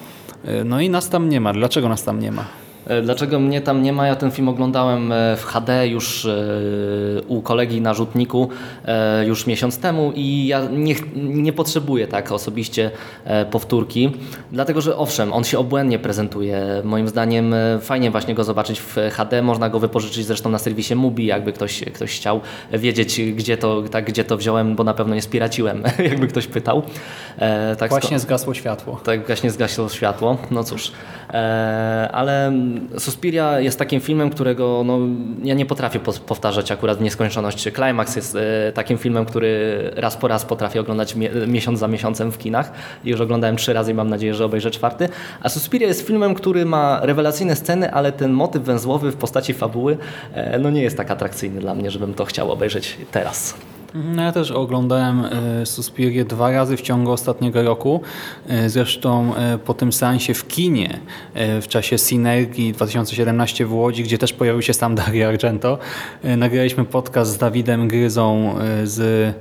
No 0.64 0.81
i 0.81 0.90
nas 0.90 1.09
tam 1.09 1.29
nie 1.29 1.40
ma. 1.40 1.53
Dlaczego 1.53 1.88
nas 1.88 2.05
tam 2.05 2.21
nie 2.21 2.33
ma? 2.33 2.45
E, 2.87 3.03
Dlaczego 3.03 3.40
mnie 3.40 3.61
tam 3.61 3.83
nie 3.83 3.92
ma? 3.92 4.07
Ja 4.07 4.16
ten 4.16 4.31
film 4.31 4.49
oglądałem 4.49 5.12
e, 5.12 5.37
w 5.37 5.44
HD 5.44 5.88
już 5.88 6.25
e, 6.25 6.37
u 7.29 7.42
kolegi 7.42 7.81
na 7.81 7.94
rzutniku 7.94 8.49
już 9.27 9.47
miesiąc 9.47 9.79
temu 9.79 10.12
i 10.14 10.47
ja 10.47 10.62
nie, 10.73 10.94
nie 11.16 11.53
potrzebuję 11.53 12.07
tak 12.07 12.33
osobiście 12.33 12.90
powtórki, 13.51 14.12
dlatego 14.53 14.81
że 14.81 14.97
owszem, 14.97 15.33
on 15.33 15.44
się 15.44 15.59
obłędnie 15.59 15.99
prezentuje. 15.99 16.66
Moim 16.85 17.09
zdaniem 17.09 17.55
fajnie 17.81 18.11
właśnie 18.11 18.35
go 18.35 18.44
zobaczyć 18.44 18.81
w 18.81 18.97
HD, 19.12 19.42
można 19.42 19.70
go 19.70 19.79
wypożyczyć 19.81 20.27
zresztą 20.27 20.51
na 20.51 20.59
serwisie 20.59 20.94
Mubi, 20.94 21.27
jakby 21.27 21.53
ktoś, 21.53 21.81
ktoś 21.81 22.16
chciał 22.16 22.40
wiedzieć, 22.73 23.20
gdzie 23.20 23.57
to, 23.57 23.83
tak, 23.83 24.05
gdzie 24.05 24.25
to 24.25 24.37
wziąłem, 24.37 24.77
bo 24.77 24.85
na 24.85 24.94
pewno 24.94 25.14
nie 25.14 25.23
spiraciłem, 25.23 25.83
jakby 26.11 26.27
ktoś 26.27 26.47
pytał. 26.47 26.83
Tak 27.79 27.90
Właśnie 27.90 28.18
zgasło 28.18 28.55
światło. 28.55 29.01
tak 29.05 29.27
właśnie 29.27 29.51
zgasło 29.51 29.88
światło, 29.88 30.37
no 30.51 30.64
cóż. 30.64 30.92
Ale 32.12 32.53
Suspiria 32.98 33.60
jest 33.60 33.78
takim 33.78 34.00
filmem, 34.00 34.30
którego 34.30 34.82
no, 34.87 34.98
ja 35.42 35.54
nie 35.54 35.66
potrafię 35.66 36.00
powtarzać 36.26 36.72
akurat 36.72 36.98
w 36.98 37.00
nieskończoność. 37.00 37.68
Climax 37.74 38.16
jest 38.16 38.37
e, 38.37 38.72
takim 38.72 38.98
filmem, 38.98 39.26
który 39.26 39.90
raz 39.96 40.16
po 40.16 40.28
raz 40.28 40.44
potrafię 40.44 40.80
oglądać 40.80 41.16
mie 41.16 41.30
miesiąc 41.46 41.78
za 41.78 41.88
miesiącem 41.88 42.32
w 42.32 42.38
kinach. 42.38 42.72
Już 43.04 43.20
oglądałem 43.20 43.56
trzy 43.56 43.72
razy 43.72 43.90
i 43.90 43.94
mam 43.94 44.10
nadzieję, 44.10 44.34
że 44.34 44.44
obejrzę 44.44 44.70
czwarty. 44.70 45.08
A 45.42 45.48
Suspiria 45.48 45.88
jest 45.88 46.06
filmem, 46.06 46.34
który 46.34 46.64
ma 46.64 47.00
rewelacyjne 47.02 47.56
sceny, 47.56 47.92
ale 47.92 48.12
ten 48.12 48.32
motyw 48.32 48.62
węzłowy 48.62 49.10
w 49.10 49.16
postaci 49.16 49.54
fabuły 49.54 49.96
e, 50.34 50.58
no, 50.58 50.70
nie 50.70 50.82
jest 50.82 50.96
tak 50.96 51.10
atrakcyjny 51.10 51.60
dla 51.60 51.74
mnie, 51.74 51.90
żebym 51.90 52.14
to 52.14 52.24
chciał 52.24 52.52
obejrzeć 52.52 52.98
teraz. 53.12 53.54
No 53.94 54.22
ja 54.22 54.33
też 54.33 54.50
oglądałem 54.50 55.24
e, 55.24 55.66
Suspirię 55.66 56.24
dwa 56.24 56.50
razy 56.50 56.76
w 56.76 56.83
ciągu 56.83 57.12
ostatniego 57.12 57.62
roku. 57.62 58.00
E, 58.48 58.68
Zresztą 58.68 59.35
e, 59.35 59.59
po 59.59 59.74
tym 59.74 59.92
seansie 59.92 60.35
w 60.35 60.48
kinie 60.48 61.00
w 61.62 61.68
czasie 61.68 61.98
Synergii 61.98 62.72
2017 62.72 63.66
w 63.66 63.74
Łodzi, 63.74 64.04
gdzie 64.04 64.18
też 64.18 64.33
pojawił 64.33 64.62
się 64.62 64.74
sam 64.74 64.94
Dario 64.94 65.28
Argento, 65.28 65.78
nagraliśmy 66.37 66.85
podcast 66.85 67.30
z 67.30 67.38
Dawidem 67.38 67.88
Gryzą 67.88 68.54
z 68.85 69.35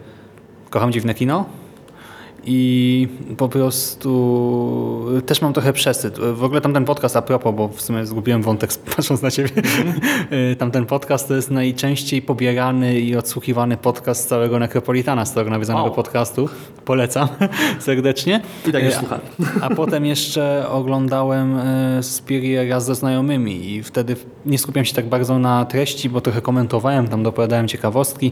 Kocham 0.70 0.92
Dziwne 0.92 1.14
Kino. 1.14 1.63
I 2.46 3.08
po 3.38 3.50
prostu 3.50 4.10
też 5.26 5.42
mam 5.42 5.54
trochę 5.54 5.74
przesyt. 5.74 6.20
W 6.20 6.44
ogóle 6.44 6.62
tamten 6.62 6.86
podcast, 6.86 7.16
a 7.18 7.22
propos, 7.22 7.56
bo 7.56 7.68
w 7.68 7.82
sumie 7.82 8.06
zgubiłem 8.06 8.42
wątek 8.42 8.70
patrząc 8.96 9.22
na 9.22 9.32
ciebie. 9.32 9.50
tamten 10.60 10.86
podcast 10.86 11.28
to 11.28 11.36
jest 11.36 11.52
najczęściej 11.52 12.22
pobierany 12.22 13.00
i 13.00 13.16
odsłuchiwany 13.16 13.78
podcast 13.78 14.24
z 14.24 14.28
całego 14.28 14.60
Necropolitana, 14.60 15.26
z 15.26 15.34
tego 15.34 15.50
nawiązanego 15.50 15.84
Wow. 15.86 15.94
podcastu. 15.96 16.50
Polecam 16.86 17.28
serdecznie. 17.80 18.42
I 18.70 18.72
tak 18.72 18.84
już 18.84 18.94
E, 18.94 19.00
słucham. 19.00 19.20
A 19.62 19.70
potem 19.70 20.06
jeszcze 20.06 20.66
oglądałem 20.70 21.58
e, 21.58 22.04
Spirię 22.04 22.70
raz 22.70 22.86
ze 22.86 22.96
znajomymi 22.96 23.72
i 23.72 23.84
wtedy 23.84 24.16
nie 24.46 24.58
skupiałem 24.58 24.86
się 24.86 24.94
tak 24.94 25.06
bardzo 25.10 25.40
na 25.40 25.66
treści, 25.66 26.10
bo 26.10 26.22
trochę 26.22 26.42
komentowałem, 26.42 27.08
tam 27.08 27.24
dopowiadałem 27.24 27.68
ciekawostki 27.68 28.32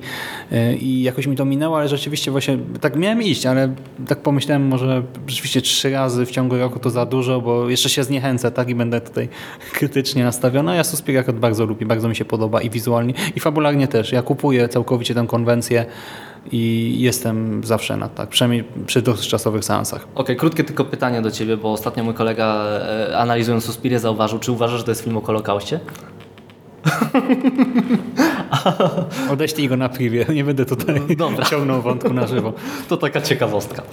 e, 0.52 0.76
i 0.76 1.02
jakoś 1.04 1.28
mi 1.28 1.36
to 1.36 1.46
minęło, 1.46 1.78
ale 1.78 1.88
rzeczywiście 1.88 2.32
właśnie 2.32 2.58
tak 2.82 2.96
miałem 2.96 3.22
iść, 3.24 3.46
ale 3.46 3.74
tak 4.08 4.20
pomyślałem 4.20 4.68
może 4.68 5.04
rzeczywiście 5.28 5.62
trzy 5.62 5.92
razy 5.92 6.26
w 6.26 6.32
ciągu 6.32 6.58
roku 6.58 6.80
to 6.80 6.90
za 6.90 7.06
dużo, 7.06 7.42
bo 7.42 7.70
jeszcze 7.70 7.90
się 7.90 8.04
zniechęcę 8.04 8.52
tak 8.52 8.70
i 8.70 8.76
będę 8.76 9.02
tutaj 9.02 9.30
krytycznie 9.74 10.24
nastawiony. 10.24 10.72
A 10.72 10.76
ja 10.76 10.84
Suspirię 10.84 11.20
akurat 11.20 11.40
bardzo 11.40 11.66
lubię, 11.66 11.86
bardzo 11.86 12.10
mi 12.10 12.16
się 12.16 12.26
podoba 12.26 12.62
i 12.62 12.70
wizualnie 12.70 13.14
i 13.36 13.40
fabularnie 13.40 13.88
też. 13.88 14.12
Ja 14.12 14.22
kupuję 14.22 14.70
całkowicie 14.70 15.16
tę 15.16 15.26
konwencję 15.28 15.86
i 16.52 16.96
jestem 17.00 17.64
zawsze 17.64 17.98
na 17.98 18.10
tak, 18.10 18.30
przynajmniej 18.30 18.64
przy 18.86 19.02
dotychczasowych 19.02 19.66
seansach. 19.66 20.08
Okej, 20.16 20.36
krótkie 20.36 20.64
tylko 20.64 20.86
pytanie 20.86 21.22
do 21.22 21.32
Ciebie, 21.32 21.58
bo 21.58 21.72
ostatnio 21.72 22.04
mój 22.04 22.14
kolega 22.14 22.56
e, 22.56 23.18
analizując 23.18 23.66
Suspirię 23.66 24.00
zauważył, 24.00 24.40
czy 24.40 24.52
uważasz, 24.52 24.78
że 24.78 24.84
to 24.84 24.92
jest 24.92 25.04
film 25.04 25.18
o 25.18 25.22
Holokauście? 25.22 25.80
Odeślij 29.34 29.70
go 29.70 29.78
na 29.78 29.90
privie, 29.90 30.26
nie 30.34 30.44
będę 30.44 30.66
tutaj 30.66 31.02
Dobra. 31.18 31.46
ciągnął 31.46 31.82
wątku 31.82 32.14
na 32.14 32.28
żywo. 32.28 32.54
To 32.90 32.98
taka 32.98 33.22
ciekawostka. 33.22 33.84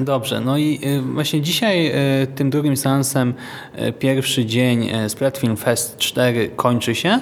Dobrze, 0.00 0.40
no 0.40 0.58
i 0.58 0.80
y, 0.84 1.02
właśnie 1.02 1.40
dzisiaj 1.40 1.92
y, 2.22 2.26
tym 2.26 2.50
drugim 2.50 2.76
seansem 2.76 3.34
y, 3.78 3.92
pierwszy 3.92 4.46
dzień 4.46 4.90
Splat 5.08 5.38
Film 5.38 5.56
Fest 5.56 5.96
4 5.98 6.50
kończy 6.56 6.94
się 6.94 7.18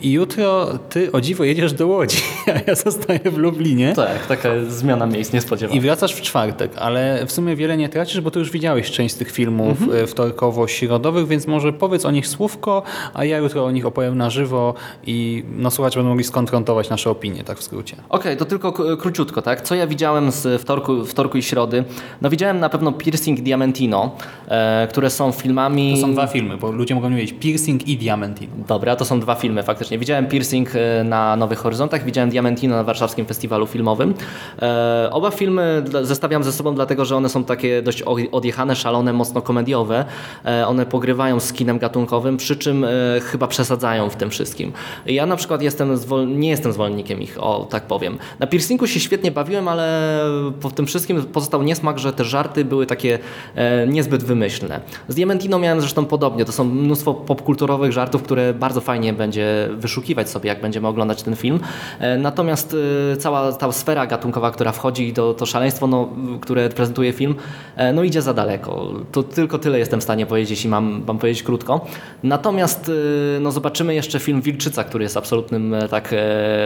i 0.00 0.12
jutro 0.12 0.78
ty 0.88 1.12
o 1.12 1.20
dziwo 1.20 1.44
jedziesz 1.44 1.72
do 1.72 1.86
Łodzi, 1.86 2.22
a 2.54 2.70
ja 2.70 2.74
zostaję 2.74 3.20
w 3.24 3.36
Lublinie. 3.36 3.92
Tak, 3.92 4.26
taka 4.26 4.48
zmiana 4.68 5.06
miejsc 5.06 5.32
niespodziewana. 5.32 5.78
I 5.78 5.80
wracasz 5.80 6.14
w 6.14 6.20
czwartek, 6.20 6.72
ale 6.78 7.26
w 7.26 7.32
sumie 7.32 7.56
wiele 7.56 7.76
nie 7.76 7.88
tracisz, 7.88 8.20
bo 8.20 8.30
ty 8.30 8.38
już 8.38 8.50
widziałeś 8.50 8.90
część 8.90 9.14
z 9.14 9.18
tych 9.18 9.30
filmów 9.30 9.82
mhm. 9.82 10.06
wtorkowo-środowych, 10.06 11.26
więc 11.26 11.46
może 11.46 11.72
powiedz 11.72 12.04
o 12.04 12.10
nich 12.10 12.26
słówko, 12.26 12.82
a 13.14 13.24
ja 13.24 13.38
jutro 13.38 13.64
o 13.64 13.70
nich 13.70 13.86
opowiem 13.86 14.18
na 14.18 14.30
żywo 14.30 14.74
i 15.06 15.44
no, 15.56 15.70
słuchacze 15.70 15.98
będą 15.98 16.08
mogli 16.08 16.24
skonfrontować 16.40 16.90
nasze 16.90 17.10
opinie, 17.10 17.44
tak 17.44 17.58
w 17.58 17.62
skrócie. 17.62 17.96
Okej, 18.08 18.36
to 18.36 18.44
tylko 18.44 18.72
króciutko, 18.72 19.42
tak? 19.42 19.60
Co 19.60 19.74
ja 19.74 19.86
widziałem 19.86 20.30
z 20.30 20.62
wtorku, 20.62 21.04
wtorku 21.04 21.38
i 21.38 21.42
środy? 21.42 21.84
No 22.22 22.30
widziałem 22.30 22.60
na 22.60 22.68
pewno 22.68 22.92
Piercing 22.92 23.40
Diamantino, 23.40 24.10
e, 24.48 24.88
które 24.90 25.10
są 25.10 25.32
filmami... 25.32 25.94
To 25.94 26.00
są 26.00 26.12
dwa 26.12 26.26
filmy, 26.26 26.56
bo 26.56 26.72
ludzie 26.72 26.94
mogą 26.94 27.10
wiedzieć 27.10 27.34
Piercing 27.40 27.88
i 27.88 27.96
Diamantino. 27.96 28.52
Dobra, 28.68 28.96
to 28.96 29.04
są 29.04 29.20
dwa 29.20 29.34
filmy 29.34 29.62
faktycznie. 29.62 29.98
Widziałem 29.98 30.26
Piercing 30.26 30.68
e, 30.76 31.04
na 31.04 31.36
Nowych 31.36 31.58
Horyzontach, 31.58 32.04
widziałem 32.04 32.30
Diamantino 32.30 32.76
na 32.76 32.84
Warszawskim 32.84 33.26
Festiwalu 33.26 33.66
Filmowym. 33.66 34.14
E, 34.62 35.08
oba 35.12 35.30
filmy 35.30 35.84
zestawiam 36.02 36.44
ze 36.44 36.52
sobą 36.52 36.74
dlatego, 36.74 37.04
że 37.04 37.16
one 37.16 37.28
są 37.28 37.44
takie 37.44 37.82
dość 37.82 38.02
odjechane, 38.32 38.76
szalone, 38.76 39.12
mocno 39.12 39.42
komediowe. 39.42 40.04
E, 40.44 40.66
one 40.66 40.86
pogrywają 40.86 41.40
z 41.40 41.52
kinem 41.52 41.78
gatunkowym, 41.78 42.36
przy 42.36 42.56
czym 42.56 42.84
e, 42.84 42.88
chyba 43.22 43.46
przesadzają 43.46 44.10
w 44.10 44.16
tym 44.16 44.30
wszystkim. 44.30 44.72
Ja 45.06 45.26
na 45.26 45.36
przykład 45.36 45.62
jestem 45.62 45.96
zwol- 45.96 46.29
nie 46.38 46.48
jestem 46.48 46.72
zwolennikiem 46.72 47.22
ich, 47.22 47.42
o 47.42 47.66
tak 47.70 47.82
powiem. 47.82 48.18
Na 48.38 48.46
Piercingu 48.46 48.86
się 48.86 49.00
świetnie 49.00 49.30
bawiłem, 49.30 49.68
ale 49.68 50.20
po 50.60 50.70
tym 50.70 50.86
wszystkim 50.86 51.22
pozostał 51.22 51.62
niesmak, 51.62 51.98
że 51.98 52.12
te 52.12 52.24
żarty 52.24 52.64
były 52.64 52.86
takie 52.86 53.18
e, 53.54 53.86
niezbyt 53.86 54.24
wymyślne. 54.24 54.80
Z 55.08 55.14
Diamantino 55.14 55.58
miałem 55.58 55.80
zresztą 55.80 56.04
podobnie. 56.04 56.44
To 56.44 56.52
są 56.52 56.64
mnóstwo 56.64 57.14
popkulturowych 57.14 57.92
żartów, 57.92 58.22
które 58.22 58.54
bardzo 58.54 58.80
fajnie 58.80 59.12
będzie 59.12 59.68
wyszukiwać 59.72 60.30
sobie, 60.30 60.48
jak 60.48 60.60
będziemy 60.60 60.88
oglądać 60.88 61.22
ten 61.22 61.36
film. 61.36 61.60
E, 61.98 62.18
natomiast 62.18 62.76
e, 63.12 63.16
cała 63.16 63.52
ta 63.52 63.72
sfera 63.72 64.06
gatunkowa, 64.06 64.50
która 64.50 64.72
wchodzi 64.72 65.08
i 65.08 65.12
to, 65.12 65.46
szaleństwo, 65.46 65.86
no, 65.86 66.08
które 66.40 66.68
prezentuje 66.68 67.12
film, 67.12 67.34
e, 67.76 67.92
no 67.92 68.02
idzie 68.02 68.22
za 68.22 68.34
daleko. 68.34 68.92
To 69.12 69.22
tylko 69.22 69.58
tyle 69.58 69.78
jestem 69.78 70.00
w 70.00 70.02
stanie 70.02 70.26
powiedzieć, 70.26 70.50
jeśli 70.50 70.70
mam, 70.70 71.02
powiedzieć 71.02 71.42
krótko. 71.42 71.86
Natomiast 72.22 72.88
e, 73.36 73.40
no, 73.40 73.52
zobaczymy 73.52 73.94
jeszcze 73.94 74.18
film 74.18 74.40
Wilczyca, 74.40 74.84
który 74.84 75.04
jest 75.04 75.16
absolutnym 75.16 75.74
e, 75.74 75.88
tak, 75.88 76.14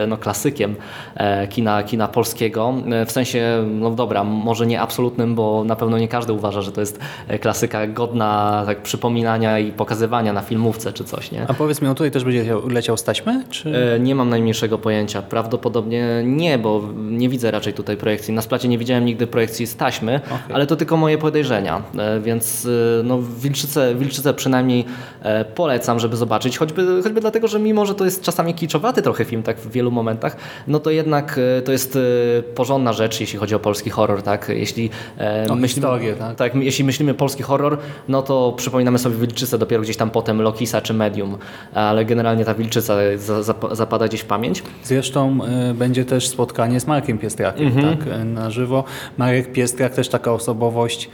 no, 0.08 0.16
klasykiem 0.16 0.74
e, 1.16 1.48
kina, 1.48 1.82
kina 1.82 2.08
polskiego. 2.08 2.74
E, 2.92 3.06
W 3.06 3.12
sensie, 3.12 3.64
no 3.80 3.90
dobra, 3.90 4.24
może 4.24 4.66
nie 4.66 4.80
absolutnym, 4.80 5.34
bo 5.34 5.64
na 5.64 5.76
pewno 5.76 5.98
nie 5.98 6.08
każdy 6.08 6.32
uważa, 6.32 6.62
że 6.62 6.72
to 6.72 6.80
jest 6.80 7.00
e, 7.28 7.38
klasyka 7.38 7.86
godna 7.86 8.62
tak, 8.66 8.82
przypominania 8.82 9.58
i 9.58 9.72
pokazywania 9.72 10.32
na 10.32 10.40
filmówce 10.40 10.92
czy 10.92 11.04
coś, 11.04 11.30
nie? 11.32 11.46
A 11.48 11.54
powiedz 11.54 11.82
mi, 11.82 11.88
on 11.88 11.94
tutaj 11.94 12.10
też 12.10 12.24
będzie 12.24 12.54
leciał, 12.68 12.96
z 12.96 13.04
taśmy? 13.04 13.44
Czy... 13.50 13.94
E, 13.94 14.00
Nie 14.00 14.14
mam 14.14 14.28
najmniejszego 14.28 14.78
pojęcia. 14.78 15.22
Prawdopodobnie 15.22 16.22
nie, 16.24 16.58
bo 16.58 16.82
nie 16.96 17.28
widzę 17.28 17.50
raczej 17.50 17.72
tutaj 17.72 17.96
projekcji. 17.96 18.34
Na 18.34 18.42
splacie 18.42 18.68
nie 18.68 18.78
widziałem 18.78 19.04
nigdy 19.04 19.26
projekcji 19.26 19.66
z 19.66 19.76
taśmy, 19.76 20.20
ale 20.52 20.66
to 20.66 20.76
tylko 20.76 20.96
moje 20.96 21.18
podejrzenia. 21.18 21.82
E, 21.98 22.20
Więc 22.20 22.66
e, 22.66 23.02
no, 23.02 23.18
Wilczycę, 23.22 23.94
Wilczycę 23.94 24.34
przynajmniej 24.34 24.84
e, 25.22 25.44
polecam, 25.44 25.98
żeby 26.00 26.16
zobaczyć. 26.16 26.58
Choćby, 26.58 27.02
choćby 27.02 27.20
dlatego, 27.20 27.48
że 27.48 27.58
mimo, 27.58 27.86
że 27.86 27.94
to 27.94 28.04
jest 28.04 28.22
czasami 28.22 28.54
kiczowaty 28.54 29.02
trochę 29.02 29.24
film 29.24 29.42
tak 29.44 29.58
w 29.58 29.70
wielu 29.70 29.90
momentach, 29.90 30.36
no 30.66 30.80
to 30.80 30.90
jednak 30.90 31.40
e, 31.58 31.62
to 31.62 31.72
jest 31.72 31.96
e, 31.96 32.42
porządna 32.42 32.92
rzecz, 32.92 33.20
jeśli 33.20 33.38
chodzi 33.38 33.54
o 33.54 33.58
polski 33.58 33.90
horror. 33.90 34.22
Tak? 34.22 34.48
Jeśli, 34.48 34.90
e, 35.18 35.46
O 35.50 35.56
historię, 35.56 36.14
tak? 36.14 36.36
tak, 36.36 36.54
jeśli 36.54 36.84
myślimy 36.84 37.14
polski 37.14 37.42
horror, 37.42 37.78
no 38.08 38.22
to 38.22 38.54
przypominamy 38.56 38.98
sobie 38.98 39.16
Wilczycę 39.16 39.58
dopiero 39.58 39.82
gdzieś 39.82 39.96
tam 39.96 40.10
potem 40.10 40.42
Lokisa 40.42 40.80
czy 40.80 40.94
Medium, 40.94 41.36
ale 41.74 42.04
generalnie 42.04 42.44
ta 42.44 42.54
Wilczyca 42.54 42.94
za, 43.16 43.40
zap- 43.40 43.74
zapada 43.76 44.08
gdzieś 44.08 44.20
w 44.20 44.24
pamięć. 44.24 44.62
Zresztą 44.84 45.38
będzie 45.74 46.04
też 46.04 46.28
spotkanie 46.28 46.80
z 46.80 46.86
Markiem 46.86 47.18
Piestrakiem 47.18 47.72
tak, 47.72 48.06
y, 48.06 48.24
na 48.24 48.50
żywo. 48.50 48.84
Marek 49.18 49.52
Piestrak 49.52 49.94
też 49.94 50.08
taka 50.08 50.32
osobowość 50.32 51.10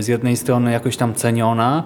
z 0.00 0.08
jednej 0.08 0.36
strony 0.36 0.72
jakoś 0.72 0.96
tam 0.96 1.14
ceniona, 1.14 1.84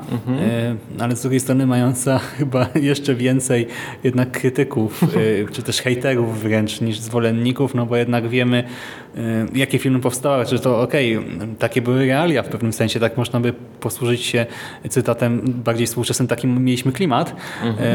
y, 0.99 1.03
ale 1.03 1.17
z 1.17 1.23
drugiej 1.23 1.41
strony 1.41 1.67
mająca 1.67 2.19
chyba 2.39 2.67
jeszcze 2.75 3.15
więcej 3.15 3.67
jednak 4.05 4.31
krytyków, 4.31 5.03
y, 5.17 5.47
czy 5.53 5.63
też 5.63 5.83
hejterów 5.83 6.43
wręcz 6.43 6.81
niż 6.81 7.01
zwolenników, 7.01 7.75
no 7.75 7.87
bo 7.87 7.97
jednak 7.97 8.29
wiemy 8.29 8.65
jakie 9.55 9.79
filmy 9.79 10.01
powstały, 10.01 10.47
że 10.47 10.59
to 10.59 10.81
okej, 10.81 11.19
takie 11.59 11.83
były 11.83 12.07
realia 12.07 12.43
w 12.43 12.49
pewnym 12.49 12.73
sensie, 12.73 13.01
tak 13.01 13.17
można 13.17 13.41
by 13.41 13.53
posłużyć 13.81 14.23
się 14.23 14.47
cytatem 14.89 15.41
bardziej 15.65 15.87
współczesnym, 15.87 16.29
takim 16.29 16.65
mieliśmy 16.65 16.93
klimat, 16.93 17.37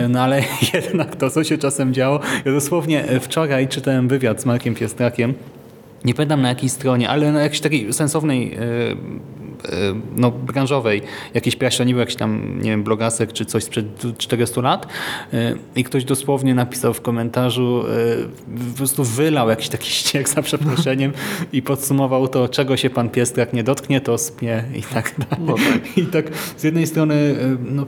y, 0.05 0.09
no 0.09 0.21
ale 0.21 0.41
jednak 0.73 1.15
to, 1.15 1.29
co 1.29 1.43
się 1.43 1.57
czasem 1.57 1.93
działo, 1.93 2.19
ja 2.45 2.51
dosłownie 2.51 3.05
e, 3.05 3.19
wczoraj 3.19 3.67
czytałem 3.67 4.07
wywiad 4.07 4.41
z 4.41 4.45
Markiem 4.45 4.75
Piestrakiem, 4.75 5.33
nie 6.05 6.13
pamiętam 6.13 6.41
na 6.41 6.49
jakiej 6.49 6.69
stronie, 6.69 7.09
ale 7.09 7.31
na 7.31 7.41
jakiejś 7.41 7.61
takiej 7.61 7.93
sensownej, 7.93 8.53
e, 8.53 8.57
e, 8.57 8.95
no 10.15 10.31
branżowej, 10.31 11.01
jakiś 11.33 11.55
tam, 12.15 12.61
nie 12.61 12.69
wiem, 12.69 12.83
blogasek 12.83 13.33
czy 13.33 13.45
coś 13.45 13.63
sprzed 13.63 13.85
400 14.17 14.61
lat 14.61 14.87
e, 15.33 15.55
i 15.75 15.83
ktoś 15.83 16.05
dosłownie 16.05 16.55
napisał 16.55 16.93
w 16.93 17.01
komentarzu, 17.01 17.83
e, 18.57 18.67
po 18.71 18.77
prostu 18.77 19.03
wylał 19.03 19.49
jakiś 19.49 19.69
taki 19.69 19.89
ściek 19.99 20.29
za 20.29 20.41
przeproszeniem 20.41 21.13
i 21.53 21.61
podsumował 21.61 22.27
to, 22.27 22.47
czego 22.49 22.77
się 22.77 22.89
pan 22.89 23.09
Piestrak 23.09 23.53
nie 23.53 23.63
dotknie, 23.63 24.01
to 24.01 24.17
spnie 24.17 24.63
i 24.75 24.81
tak 24.83 25.15
dalej. 25.17 25.55
I 25.97 26.05
tak 26.05 26.25
z 26.57 26.63
jednej 26.63 26.87
strony, 26.87 27.15
e, 27.15 27.57
no 27.73 27.85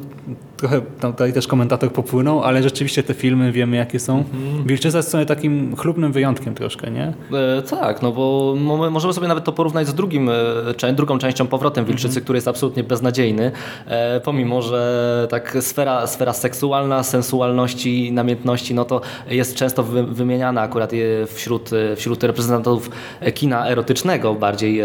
trochę 0.58 0.82
tam 1.00 1.12
tutaj 1.12 1.34
też 1.34 1.48
komentator 1.48 1.92
popłynął, 1.92 2.44
ale 2.44 2.64
rzeczywiście 2.64 3.04
te 3.04 3.14
filmy 3.14 3.52
wiemy 3.52 3.78
jakie 3.78 4.00
są. 4.00 4.24
Wilczyca 4.66 4.98
jest 4.98 5.10
sobie 5.10 5.26
takim 5.26 5.76
chlubnym 5.76 6.12
wyjątkiem 6.12 6.56
troszkę, 6.56 6.92
nie? 6.92 7.14
E, 7.58 7.62
tak, 7.62 8.02
no 8.02 8.12
bo 8.12 8.56
mo- 8.60 8.90
możemy 8.90 9.14
sobie 9.14 9.28
nawet 9.28 9.44
to 9.44 9.52
porównać 9.52 9.88
z 9.88 9.94
drugim, 9.94 10.30
e, 10.30 10.94
drugą 10.94 11.18
częścią 11.18 11.48
Powrotem 11.62 11.86
Wilczycy, 11.86 12.22
który 12.22 12.38
jest 12.38 12.48
absolutnie 12.48 12.84
beznadziejny, 12.84 13.52
e, 13.86 14.20
pomimo, 14.20 14.62
że 14.62 15.28
tak 15.30 15.58
sfera, 15.60 16.08
sfera 16.08 16.34
seksualna, 16.34 17.04
sensualności, 17.04 18.12
namiętności, 18.12 18.74
no 18.74 18.86
to 18.86 19.02
jest 19.28 19.56
często 19.56 19.84
wy, 19.84 20.04
wymieniana 20.04 20.62
akurat 20.62 20.92
e, 20.94 21.28
wśród, 21.28 21.70
e, 21.74 21.96
wśród 21.96 22.24
reprezentantów 22.24 22.90
kina 23.34 23.68
erotycznego 23.68 24.34
bardziej, 24.34 24.82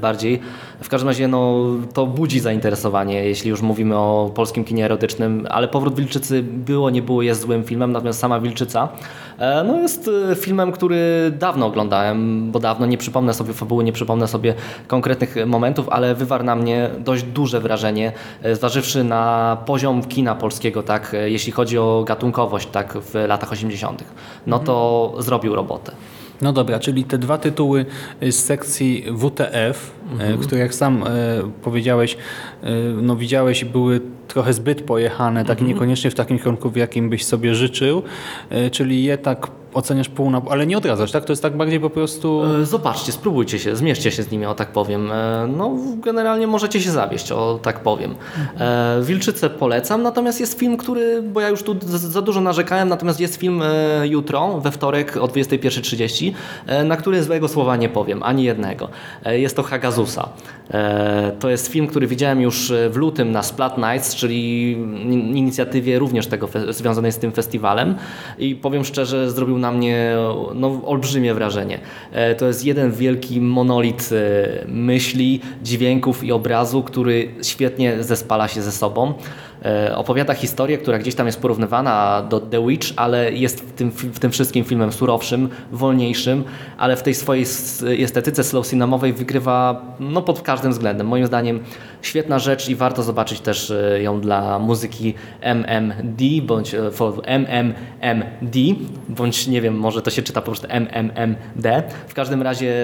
bardziej. 0.00 0.40
W 0.82 0.88
każdym 0.88 1.08
razie 1.08 1.28
no, 1.28 1.64
to 1.94 2.06
budzi 2.06 2.40
zainteresowanie, 2.40 3.24
jeśli 3.24 3.50
już 3.50 3.62
mówimy 3.62 3.96
o 3.96 4.30
polskim 4.34 4.64
kinie 4.64 4.84
erotycznym, 4.84 5.46
ale 5.50 5.68
Powrót 5.68 5.94
Wilczycy 5.94 6.42
było, 6.42 6.90
nie 6.90 7.02
było, 7.02 7.22
jest 7.22 7.40
złym 7.40 7.64
filmem, 7.64 7.92
natomiast 7.92 8.18
sama 8.18 8.40
Wilczyca 8.40 8.88
no 9.64 9.80
jest 9.80 10.10
e, 10.30 10.34
filmem, 10.34 10.72
który 10.72 11.32
dawno 11.38 11.66
oglądałem, 11.66 12.50
bo 12.50 12.58
dawno 12.58 12.86
nie 12.86 12.98
przypomnę 12.98 13.34
sobie 13.34 13.52
fabuły, 13.52 13.84
nie 13.84 13.92
przypomnę 13.92 14.28
sobie 14.28 14.54
konkretnych 14.86 15.36
momentów, 15.46 15.88
ale 15.88 16.14
wywarł 16.14 16.44
na 16.44 16.56
mnie 16.56 16.90
dość 16.98 17.22
duże 17.22 17.60
wrażenie, 17.60 18.12
e, 18.42 18.56
zważywszy 18.56 19.04
na 19.04 19.56
poziom 19.66 20.04
kina 20.04 20.34
polskiego, 20.34 20.82
tak, 20.82 21.14
e, 21.14 21.30
jeśli 21.30 21.52
chodzi 21.52 21.78
o 21.78 22.04
gatunkowość, 22.06 22.68
tak, 22.72 22.98
w 22.98 23.14
latach 23.14 23.52
80. 23.52 24.04
No 24.46 24.58
to 24.58 25.14
zrobił 25.18 25.54
robotę. 25.54 25.92
No 26.42 26.52
dobra, 26.52 26.78
czyli 26.78 27.04
te 27.04 27.18
dwa 27.18 27.38
tytuły 27.38 27.86
z 28.22 28.34
sekcji 28.34 29.04
WTF, 29.18 29.90
e, 30.18 30.36
które 30.38 30.60
jak 30.60 30.74
sam 30.74 31.02
e, 31.02 31.06
powiedziałeś, 31.62 32.16
e, 32.62 32.70
no 33.02 33.16
widziałeś 33.16 33.64
były 33.64 34.00
trochę 34.28 34.52
zbyt 34.52 34.82
pojechane, 34.82 35.44
tak 35.44 35.60
niekoniecznie 35.62 36.10
w 36.10 36.14
takim 36.14 36.38
kierunku, 36.38 36.70
w 36.70 36.76
jakim 36.76 37.10
byś 37.10 37.24
sobie 37.24 37.54
życzył, 37.54 38.02
czyli 38.72 39.04
je 39.04 39.18
tak 39.18 39.46
oceniasz 39.74 40.08
pół 40.08 40.30
na... 40.30 40.42
ale 40.50 40.66
nie 40.66 40.78
odradzasz, 40.78 41.12
tak? 41.12 41.24
To 41.24 41.32
jest 41.32 41.42
tak 41.42 41.56
bardziej 41.56 41.80
po 41.80 41.90
prostu... 41.90 42.42
Zobaczcie, 42.62 43.12
spróbujcie 43.12 43.58
się, 43.58 43.76
zmierzcie 43.76 44.10
się 44.10 44.22
z 44.22 44.30
nimi, 44.30 44.46
o 44.46 44.54
tak 44.54 44.72
powiem. 44.72 45.10
No, 45.56 45.76
generalnie 46.04 46.46
możecie 46.46 46.80
się 46.80 46.90
zawieść, 46.90 47.32
o 47.32 47.58
tak 47.62 47.80
powiem. 47.80 48.14
E, 48.60 49.00
Wilczycę 49.02 49.50
polecam, 49.50 50.02
natomiast 50.02 50.40
jest 50.40 50.58
film, 50.58 50.76
który, 50.76 51.22
bo 51.22 51.40
ja 51.40 51.48
już 51.48 51.62
tu 51.62 51.76
za- 51.86 52.22
dużo 52.22 52.40
narzekałem, 52.40 52.88
natomiast 52.88 53.20
jest 53.20 53.36
film 53.36 53.62
jutro, 54.04 54.60
we 54.60 54.72
wtorek 54.72 55.16
o 55.16 55.26
21.30, 55.26 56.32
e, 56.66 56.84
na 56.84 56.96
który 56.96 57.22
złego 57.22 57.48
słowa 57.48 57.76
nie 57.76 57.88
powiem, 57.88 58.22
ani 58.22 58.44
jednego. 58.44 58.88
Jest 59.26 59.56
to 59.56 59.62
Hagazuki. 59.62 59.99
Hagazusa. 60.06 60.28
E, 60.70 61.32
To 61.40 61.50
jest 61.50 61.68
film, 61.68 61.86
który 61.86 62.06
widziałem 62.06 62.40
już 62.40 62.72
w 62.90 62.96
lutym 62.96 63.32
na 63.32 63.42
Splat 63.42 63.78
Nights, 63.78 64.14
czyli 64.14 64.72
in- 64.72 65.36
inicjatywie 65.36 65.98
również 65.98 66.26
tego 66.26 66.48
związanej 66.68 67.12
z 67.12 67.18
tym 67.18 67.32
festiwalem 67.32 67.96
i 68.38 68.54
powiem 68.54 68.84
szczerze, 68.84 69.30
zrobił 69.30 69.58
na 69.58 69.72
mnie 69.72 70.12
no, 70.54 70.80
olbrzymie 70.86 71.34
wrażenie. 71.34 71.78
E, 72.12 72.34
To 72.34 72.46
jest 72.46 72.64
jeden 72.64 72.92
wielki 72.92 73.40
monolit 73.40 74.10
e, 74.12 74.64
myśli, 74.68 75.40
dźwięków 75.62 76.24
i 76.24 76.32
obrazu, 76.32 76.82
który 76.82 77.28
świetnie 77.42 78.02
zespala 78.02 78.48
się 78.48 78.62
ze 78.62 78.72
sobą. 78.72 79.14
E, 79.64 79.96
Opowiada 79.96 80.34
historię, 80.34 80.78
która 80.78 80.98
gdzieś 80.98 81.14
tam 81.14 81.26
jest 81.26 81.40
porównywana 81.40 82.22
do 82.28 82.40
The 82.40 82.66
Witch, 82.66 82.88
ale 82.96 83.32
jest 83.32 83.60
w 83.60 83.72
tym, 83.72 83.90
w 83.90 84.18
tym 84.18 84.30
wszystkim 84.30 84.64
filmem 84.64 84.92
surowszym, 84.92 85.48
wolniejszym, 85.72 86.44
ale 86.78 86.96
w 86.96 87.02
tej 87.02 87.14
swojej 87.14 87.44
estetyce 88.02 88.44
slow 88.44 88.68
cinemawej 88.68 89.12
wygrywa 89.12 89.82
no, 90.00 90.22
pod 90.22 90.42
każdym 90.42 90.72
względem. 90.72 91.06
Moim 91.06 91.26
zdaniem 91.26 91.60
świetna 92.02 92.38
rzecz 92.38 92.68
i 92.68 92.76
warto 92.76 93.02
zobaczyć 93.02 93.40
też 93.40 93.70
e, 93.70 94.02
ją 94.02 94.20
dla 94.20 94.58
muzyki 94.58 95.14
MMD, 95.40 96.24
bądź 96.42 96.74
e, 96.74 96.90
MMMD, 97.24 98.58
bądź 99.08 99.46
nie 99.46 99.60
wiem, 99.60 99.78
może 99.78 100.02
to 100.02 100.10
się 100.10 100.22
czyta 100.22 100.40
po 100.40 100.46
prostu 100.46 100.66
MMMD. 100.70 101.82
W 102.08 102.14
każdym 102.14 102.42
razie 102.42 102.74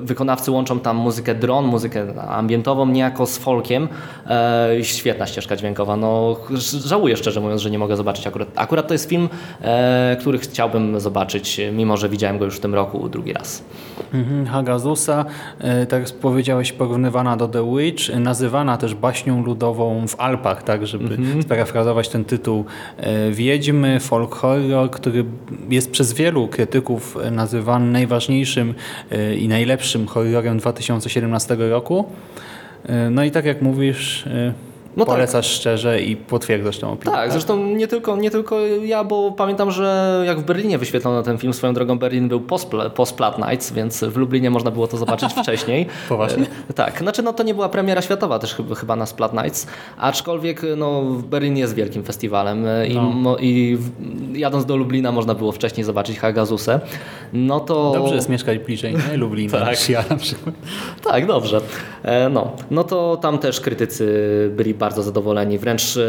wykonawcy 0.00 0.50
łączą 0.50 0.80
tam 0.80 0.96
muzykę 0.96 1.34
dron, 1.34 1.64
muzykę 1.64 2.22
ambientową 2.28 2.86
niejako 2.86 3.26
z 3.26 3.38
folkiem. 3.38 3.88
Świetna 4.82 5.26
ścieżka 5.26 5.56
dźwiękowa. 5.56 5.96
No, 5.96 6.05
żałuję 6.84 7.16
szczerze 7.16 7.40
mówiąc, 7.40 7.60
że 7.60 7.70
nie 7.70 7.78
mogę 7.78 7.96
zobaczyć 7.96 8.26
akurat. 8.26 8.48
Akurat 8.56 8.88
to 8.88 8.94
jest 8.94 9.08
film, 9.08 9.28
e, 9.62 10.16
który 10.20 10.38
chciałbym 10.38 11.00
zobaczyć, 11.00 11.60
mimo 11.72 11.96
że 11.96 12.08
widziałem 12.08 12.38
go 12.38 12.44
już 12.44 12.56
w 12.56 12.60
tym 12.60 12.74
roku 12.74 13.08
drugi 13.08 13.32
raz. 13.32 13.64
Mhm, 14.14 14.46
Hagazusa, 14.46 15.24
e, 15.58 15.86
tak 15.86 16.02
jak 16.02 16.18
powiedziałeś, 16.18 16.72
porównywana 16.72 17.36
do 17.36 17.48
The 17.48 17.76
Witch, 17.76 18.10
e, 18.10 18.20
nazywana 18.20 18.76
też 18.76 18.94
baśnią 18.94 19.44
ludową 19.44 20.08
w 20.08 20.20
Alpach, 20.20 20.62
tak, 20.62 20.86
żeby 20.86 21.18
sparafrazować 21.42 22.08
ten 22.08 22.24
tytuł 22.24 22.64
e, 22.96 23.30
Wiedźmy, 23.30 24.00
folk 24.00 24.34
horror, 24.34 24.90
który 24.90 25.24
jest 25.70 25.90
przez 25.90 26.12
wielu 26.12 26.48
krytyków 26.48 27.16
e, 27.22 27.30
nazywany 27.30 27.92
najważniejszym 27.92 28.74
e, 29.10 29.34
i 29.34 29.48
najlepszym 29.48 30.06
horrorem 30.06 30.58
2017 30.58 31.56
roku. 31.56 32.04
No 33.10 33.24
i 33.24 33.30
tak 33.30 33.44
jak 33.44 33.62
mówisz, 33.62 34.24
No 34.96 35.04
tak. 35.04 35.14
polecasz 35.14 35.46
szczerze 35.46 36.00
i 36.02 36.16
potwierdzasz 36.16 36.78
tę 36.78 36.88
opinię. 36.88 37.14
Tak, 37.14 37.32
zresztą 37.32 37.66
nie 37.66 37.88
tylko, 37.88 38.16
nie 38.16 38.30
tylko 38.30 38.60
ja, 38.66 39.04
bo 39.04 39.32
pamiętam, 39.32 39.70
że 39.70 40.22
jak 40.26 40.40
w 40.40 40.44
Berlinie 40.44 40.78
wyświetlono 40.78 41.22
ten 41.22 41.38
film, 41.38 41.52
swoją 41.52 41.74
drogą 41.74 41.98
Berlin 41.98 42.28
był 42.28 42.40
post, 42.40 42.70
post 42.94 43.16
Plat 43.16 43.38
Nights, 43.38 43.72
więc 43.72 44.04
w 44.04 44.16
Lublinie 44.16 44.50
można 44.50 44.70
było 44.70 44.86
to 44.86 44.96
zobaczyć 44.96 45.32
wcześniej. 45.42 45.86
Poważnie? 46.08 46.46
E, 46.70 46.72
Tak, 46.72 46.98
znaczy 46.98 47.22
no 47.22 47.32
to 47.32 47.42
nie 47.42 47.54
była 47.54 47.68
premiera 47.68 48.02
światowa 48.02 48.38
też 48.38 48.56
chyba, 48.76 48.96
na 48.96 49.06
Splat 49.06 49.32
Nights, 49.34 49.66
aczkolwiek 49.98 50.62
no 50.76 51.02
Berlin 51.02 51.56
jest 51.56 51.74
wielkim 51.74 52.04
festiwalem 52.04 52.66
e, 52.66 52.86
i, 52.86 52.96
No. 52.96 53.36
i 53.40 53.76
w- 53.80 54.36
jadąc 54.36 54.64
do 54.66 54.76
Lublina 54.76 55.12
można 55.12 55.34
było 55.34 55.52
wcześniej 55.52 55.84
zobaczyć 55.84 56.18
Hagazusę. 56.18 56.80
No 57.32 57.60
to... 57.60 57.92
Dobrze 57.94 58.14
jest 58.14 58.28
mieszkać 58.28 58.58
bliżej 58.58 58.94
nie? 59.10 59.16
Lublina 59.26 59.58
Tak. 59.58 59.70
niż 59.70 59.88
ja 59.88 60.04
na 60.10 60.16
przykład. 60.16 60.54
Tak, 61.04 61.26
dobrze. 61.26 61.60
E, 62.02 62.28
No, 62.28 62.52
no 62.70 62.84
to 62.84 63.16
tam 63.22 63.38
też 63.38 63.60
krytycy 63.60 64.06
byli 64.56 64.74
bardzo 64.74 64.85
zadowoleni, 64.94 65.58
wręcz 65.58 65.96
e, 65.96 66.00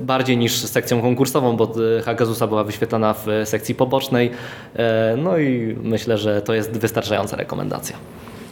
bardziej 0.00 0.36
niż 0.36 0.56
sekcją 0.56 1.02
konkursową, 1.02 1.56
bo 1.56 1.72
e, 1.98 2.02
Hagazusa 2.02 2.46
była 2.46 2.64
wyświetlana 2.64 3.14
w 3.14 3.28
e, 3.28 3.46
sekcji 3.46 3.74
pobocznej. 3.74 4.30
No 5.18 5.38
i 5.38 5.76
myślę, 5.82 6.18
że 6.18 6.42
to 6.42 6.54
jest 6.54 6.78
wystarczająca 6.78 7.36
rekomendacja. 7.36 7.96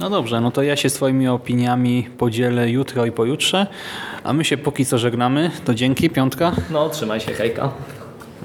No 0.01 0.11
dobrze, 0.11 0.41
no 0.41 0.51
to 0.51 0.63
ja 0.63 0.77
się 0.77 0.91
swoimi 0.91 1.29
opiniami 1.29 2.09
podzielę 2.19 2.71
jutro 2.71 3.07
i 3.07 3.13
pojutrze, 3.13 3.67
a 4.25 4.33
my 4.33 4.45
się 4.45 4.57
póki 4.57 4.87
co 4.87 4.99
żegnamy. 4.99 5.51
To 5.65 5.75
dzięki, 5.75 6.11
piątka. 6.11 6.53
No, 6.71 6.89
trzymaj 6.89 7.21
się, 7.21 7.33
hejka. 7.33 7.71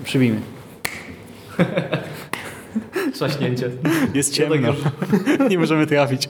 Przybijmy. 0.04 0.39
Trzaśnięcie. 3.13 3.69
Jest 4.13 4.34
ciemno. 4.34 4.73
Nie 5.49 5.60
możemy 5.60 5.88
trafić. 5.88 6.28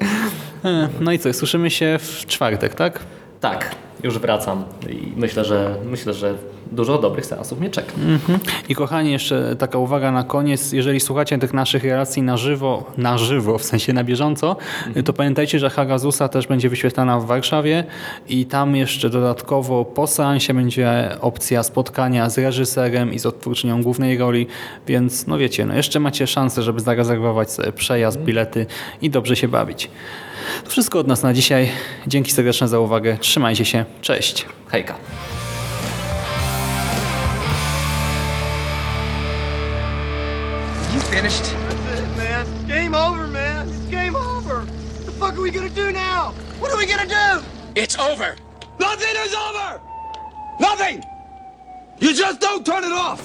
No 0.99 1.11
i 1.11 1.19
co, 1.19 1.33
słyszymy 1.33 1.69
się 1.69 1.97
w 2.01 2.25
czwartek, 2.25 2.75
tak? 2.75 2.99
Tak, 3.39 3.75
już 4.05 4.19
wracam 4.19 4.63
i 4.89 5.13
myślę, 5.15 5.45
że 5.45 5.75
myślę, 5.85 6.13
że 6.13 6.33
dużo 6.71 6.97
dobrych 6.97 7.25
seansów 7.25 7.59
mnie 7.59 7.69
czeka. 7.69 7.91
Mhm. 7.93 8.39
I 8.69 8.75
kochani, 8.75 9.11
jeszcze 9.11 9.55
taka 9.55 9.77
uwaga 9.77 10.11
na 10.11 10.23
koniec. 10.23 10.71
Jeżeli 10.71 10.99
słuchacie 10.99 11.37
tych 11.37 11.53
naszych 11.53 11.83
relacji 11.83 12.21
na 12.21 12.37
żywo, 12.37 12.91
na 12.97 13.17
żywo, 13.17 13.57
w 13.57 13.63
sensie 13.63 13.93
na 13.93 14.03
bieżąco, 14.03 14.55
to 15.05 15.13
pamiętajcie, 15.13 15.59
że 15.59 15.69
Hagazusa 15.69 16.27
też 16.27 16.47
będzie 16.47 16.69
wyświetlana 16.69 17.19
w 17.19 17.25
Warszawie 17.25 17.83
i 18.29 18.45
tam 18.45 18.75
jeszcze 18.75 19.09
dodatkowo 19.09 19.85
po 19.85 20.07
seansie 20.07 20.53
będzie 20.53 21.17
opcja 21.21 21.63
spotkania 21.63 22.29
z 22.29 22.37
reżyserem 22.37 23.13
i 23.13 23.19
z 23.19 23.25
odtwórczynią 23.25 23.83
głównej 23.83 24.17
roli, 24.17 24.47
więc 24.87 25.27
no 25.27 25.37
wiecie, 25.37 25.65
no 25.65 25.75
jeszcze 25.75 25.99
macie 25.99 26.27
szansę, 26.27 26.61
żeby 26.63 26.79
zarezerwować 26.79 27.51
sobie 27.51 27.71
przejazd, 27.71 28.19
bilety 28.19 28.65
i 29.01 29.09
dobrze 29.09 29.35
się 29.35 29.47
bawić. 29.47 29.89
To 30.63 30.69
wszystko 30.69 30.99
od 30.99 31.07
nas 31.07 31.23
na 31.23 31.33
dzisiaj. 31.33 31.71
Dzięki 32.07 32.31
serdeczne 32.31 32.67
za 32.67 32.79
uwagę. 32.79 33.17
Trzymajcie 33.17 33.65
się. 33.65 33.85
Cześć. 34.01 34.45
Hejka. 34.67 34.95
You 40.93 41.01
finished? 41.01 41.43
That's 41.43 41.99
it, 41.99 42.17
man. 42.17 42.45
It's 42.45 42.63
game 42.67 42.95
over, 42.95 43.27
man. 43.27 43.67
It's 43.69 43.91
game 43.91 44.15
over. 44.15 44.55
What 44.55 45.05
the 45.05 45.11
fuck 45.11 45.33
are 45.33 45.41
we 45.41 45.51
gonna 45.51 45.69
do 45.69 45.91
now? 45.91 46.33
What 46.59 46.71
are 46.71 46.77
we 46.77 46.85
gonna 46.85 47.07
do? 47.07 47.45
It's 47.75 47.99
over. 47.99 48.35
Nothing 48.79 49.15
is 49.25 49.33
over! 49.33 49.81
Nothing! 50.59 51.03
You 51.99 52.13
just 52.13 52.39
don't 52.41 52.65
turn 52.65 52.83
it 52.83 52.91
off! 52.91 53.21